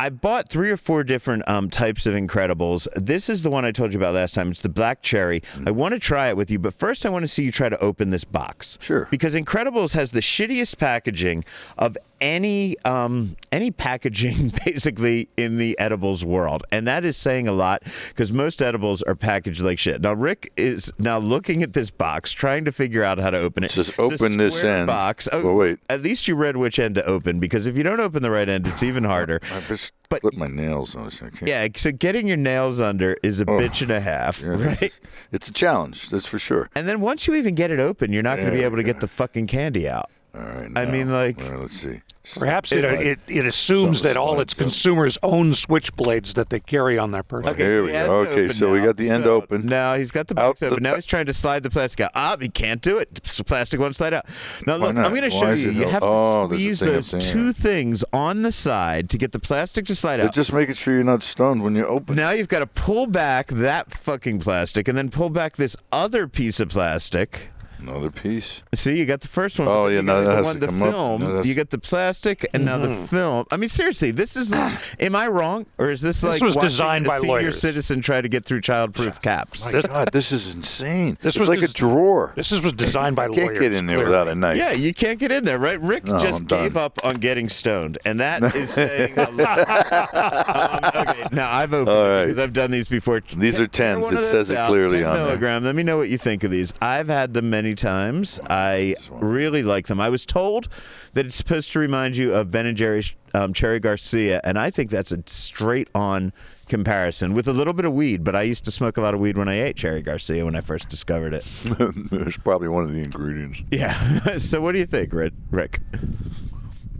[0.00, 2.86] I bought three or four different um, types of Incredibles.
[2.94, 4.50] This is the one I told you about last time.
[4.52, 5.40] It's the black cherry.
[5.40, 5.68] Mm-hmm.
[5.68, 7.68] I want to try it with you, but first I want to see you try
[7.68, 8.78] to open this box.
[8.80, 9.08] Sure.
[9.10, 11.44] Because Incredibles has the shittiest packaging
[11.78, 17.52] of any um, any packaging basically in the edibles world, and that is saying a
[17.52, 20.00] lot because most edibles are packaged like shit.
[20.00, 23.62] Now Rick is now looking at this box, trying to figure out how to open
[23.62, 23.66] it.
[23.70, 25.28] It says, It's a "Open this end." box.
[25.32, 25.78] Oh, Well, wait.
[25.88, 28.48] At least you read which end to open because if you don't open the right
[28.48, 29.40] end, it's even harder.
[29.52, 31.22] I just But- put my nails on this.
[31.42, 35.00] Yeah, so getting your nails under is a bitch and a half, Yeah, right?
[35.30, 36.68] It's a challenge, that's for sure.
[36.74, 38.82] And then once you even get it open, you're not going to be able to
[38.82, 40.10] get the fucking candy out.
[40.38, 40.70] All right.
[40.76, 42.00] I mean, like- well, let's see.
[42.38, 44.58] Perhaps it, Like- it, it assumes that all its up.
[44.58, 47.50] consumers own switchblades that they carry on their person.
[47.52, 47.64] Okay.
[47.64, 48.20] Here we go.
[48.20, 49.64] Okay, open so we got the end So open.
[49.64, 50.82] Now he's got the box Out the open.
[50.82, 52.10] Now he's trying to slide the plastic out.
[52.14, 53.14] Ah, he can't do it.
[53.14, 54.26] The plastic won't slide out.
[54.66, 54.94] Now look.
[54.94, 55.70] I'm going to show you.
[55.70, 59.16] You have Oh, to there's a squeeze thing those two things on the side to
[59.16, 60.34] get the plastic to slide But out.
[60.34, 62.14] just making sure you're not stunned when you open.
[62.14, 66.28] Now you've got to pull back that fucking plastic and then pull back this other
[66.28, 67.48] piece of plastic.
[67.80, 68.62] Another piece.
[68.74, 69.68] See, you got the first one.
[69.68, 70.90] Oh, yeah, you no, got that the has one, to the come up.
[70.90, 71.22] film.
[71.22, 73.46] No, you get the plastic and now the film.
[73.50, 74.52] I mean, seriously, this is.
[75.00, 77.60] am I wrong, or is this like was designed a by senior lawyers.
[77.60, 79.72] citizen try to get through childproof caps?
[79.72, 81.16] My God, this is insane.
[81.20, 82.32] This it's was like des- a drawer.
[82.36, 83.58] This is, was designed by I can't lawyers.
[83.60, 84.10] get in there clearly.
[84.10, 84.56] without a knife.
[84.56, 85.80] Yeah, you can't get in there, right?
[85.80, 86.62] Rick No, just I'm done.
[86.64, 89.58] gave up on getting stoned, and that is saying a lot.
[90.94, 92.24] um, okay, now I've opened right.
[92.24, 93.22] because I've done these before.
[93.36, 94.10] These are tens.
[94.12, 95.24] It says it clearly on there.
[95.26, 95.64] milligram.
[95.64, 96.72] Let me know what you think of these.
[96.80, 98.40] I've had them many times.
[98.48, 100.00] I really like them.
[100.00, 100.68] I was told
[101.14, 104.70] that it's supposed to remind you of Ben and Jerry's um, Cherry Garcia, and I
[104.70, 106.32] think that's a straight on
[106.68, 108.24] comparison with a little bit of weed.
[108.24, 110.54] But I used to smoke a lot of weed when I ate Cherry Garcia when
[110.54, 111.44] I first discovered it.
[112.12, 113.62] it's probably one of the ingredients.
[113.70, 114.38] Yeah.
[114.38, 115.32] so what do you think, Rick?
[115.50, 115.80] Rick?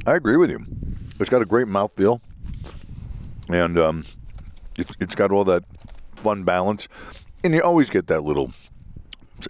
[0.06, 0.64] I agree with you.
[1.20, 2.20] It's got a great mouthfeel,
[3.48, 4.04] and um,
[4.76, 5.64] it's it's got all that
[6.16, 6.88] fun balance,
[7.42, 8.52] and you always get that little.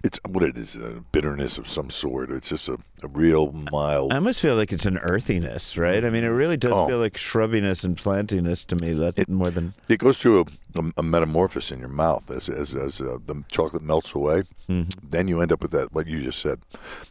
[0.03, 2.29] It's what it is, a bitterness of some sort.
[2.29, 4.11] It's just a, a real mild.
[4.13, 6.03] I almost feel like it's an earthiness, right?
[6.05, 6.87] I mean, it really does Oh.
[6.87, 8.93] feel like shrubiness and plantiness to me.
[8.93, 12.73] That's more than It goes through a, a, a metamorphosis in your mouth as as,
[12.75, 14.43] as uh, the chocolate melts away.
[14.69, 15.09] Mm-hmm.
[15.09, 16.59] Then you end up with that, what you just said,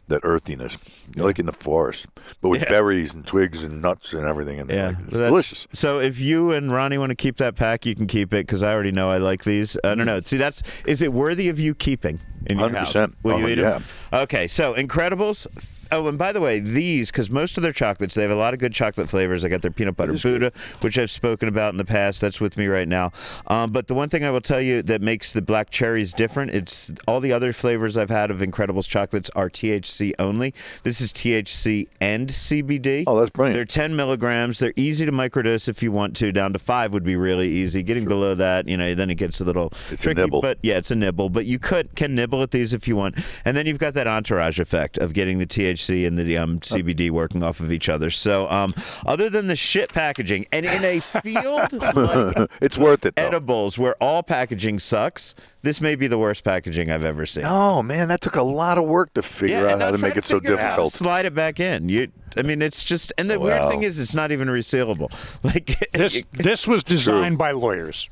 [0.07, 0.77] that earthiness.
[1.15, 2.05] You're like in the forest,
[2.41, 2.69] but with Yeah.
[2.69, 4.77] berries and twigs and nuts and everything in there.
[4.77, 5.67] yeah, Like, it's That's- delicious.
[5.73, 8.63] So if you and Ronnie want to keep that pack, you can keep it because
[8.63, 9.77] I already know I like these.
[9.83, 10.21] I don't know.
[10.21, 12.93] See, that's is it worthy of you keeping in your house?
[12.93, 13.13] 100%.
[13.23, 13.83] Will you Oh, eat 'em?
[14.13, 15.47] Okay, so Incredibles.
[15.91, 18.53] Oh, and by the way, these because most of their chocolates they have a lot
[18.53, 19.43] of good chocolate flavors.
[19.43, 22.21] I got their peanut butter Buddha, which I've spoken about in the past.
[22.21, 23.11] That's with me right now.
[23.47, 26.51] Um, but the one thing I will tell you that makes the black cherries different,
[26.51, 30.53] it's all the other flavors I've had of Incredibles chocolates are THC only.
[30.83, 33.03] This is THC and CBD.
[33.07, 33.55] Oh, that's brilliant.
[33.55, 34.59] They're 10 milligrams.
[34.59, 36.31] They're easy to microdose if you want to.
[36.31, 37.81] Down to five would be really easy.
[37.83, 40.21] Getting below that, you know, then it gets a little It's a tricky.
[40.21, 40.41] nibble.
[40.41, 41.29] But yeah, it's a nibble.
[41.29, 43.15] But you could can nibble at these if you want.
[43.45, 47.09] And then you've got that entourage effect of getting the THC and the um, CBD
[47.11, 48.09] working off of each other.
[48.11, 48.73] So, um,
[49.05, 53.15] other than the shit packaging, and in a field like it's worth it.
[53.15, 53.23] Though.
[53.23, 57.43] edibles where all packaging sucks, this may be the worst packaging I've ever seen.
[57.45, 60.09] Oh man, that took a lot of work to figure Yeah, out how to try
[60.09, 60.93] make it so figure out difficult.
[60.93, 61.89] slide it back in.
[61.89, 63.45] You, I mean, it's just, and the Wow.
[63.45, 65.11] weird thing is, it's not even resealable.
[65.43, 68.09] Like This this was designed by lawyers.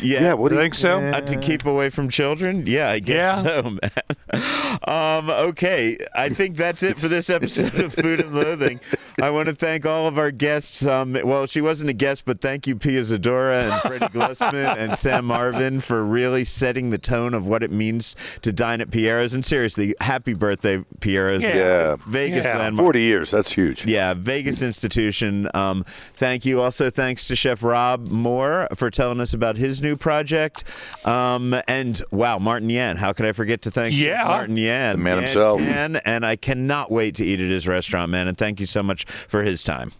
[0.00, 0.96] Yeah, Yeah, what do You you think so?
[0.98, 2.66] Uh, to keep away from children?
[2.66, 3.62] Yeah, I guess Yeah.
[3.62, 3.62] so,
[4.32, 4.78] man.
[4.86, 8.80] Um, okay, I think that's it for this episode of Food and Loathing.
[9.20, 10.84] I want to thank all of our guests.
[10.86, 14.96] Um, well, she wasn't a guest, but thank you, Pia Zadora and Freddie Glusman and
[14.98, 19.34] Sam Marvin for really setting the tone of what it means to dine at Piero's.
[19.34, 21.42] And seriously, happy birthday, Piero's.
[21.42, 21.56] Yeah.
[21.56, 21.96] Yeah.
[22.06, 22.58] Vegas Yeah.
[22.58, 22.84] landmark.
[22.86, 23.84] Forty years, that's huge.
[23.86, 25.48] Yeah, Vegas institution.
[25.54, 25.84] Um,
[26.14, 26.60] thank you.
[26.62, 30.64] Also, thanks to Chef Rob Moore for telling us about his new project.
[31.04, 32.96] Um, and wow, Martin Yan.
[32.96, 34.24] How could I forget to thank Chef Yeah.
[34.24, 34.96] Martin Yan?
[34.96, 35.60] The man Yan himself.
[35.60, 38.28] Yan, and I cannot wait to eat at his restaurant, man.
[38.28, 39.92] And thank you so much for his time.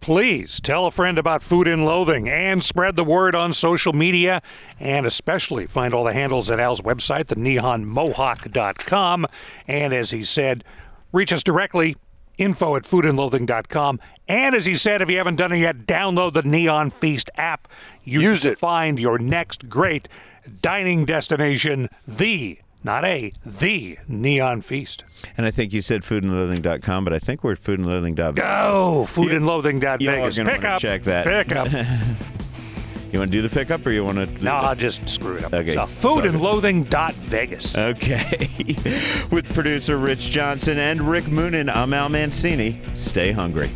[0.00, 4.42] Please tell a friend about Food and Loathing and spread the word on social media
[4.78, 9.26] and especially find all the handles at Al's website, the neonmohawk.com.
[9.66, 10.64] And as he said,
[11.12, 11.96] reach us directly,
[12.40, 14.00] info at foodandloathing.com.
[14.28, 17.68] And as he said, if you haven't done it yet, download the Neon Feast app.
[18.04, 18.58] You Use it.
[18.58, 20.08] find your next great
[20.62, 25.04] dining destination, the, not a, the Neon Feast.
[25.36, 28.34] And I think you said foodandloathing.com, but I think we're at foodandloathing.com.
[28.36, 29.06] Go!
[29.10, 30.00] Foodandloathing.vegas.
[30.02, 30.80] You all are gonna Pick up.
[30.80, 31.26] check that.
[31.26, 31.68] Pick up.
[33.12, 34.44] You want to do the pickup or you want to?
[34.44, 35.52] No, I'll just screw it up.
[35.52, 35.70] Okay.
[35.70, 35.90] myself.
[37.14, 37.76] Vegas.
[37.76, 38.48] Okay.
[39.30, 42.80] With producer Rich Johnson and Rick Moonen, I'm Al Mancini.
[42.94, 43.70] Stay hungry.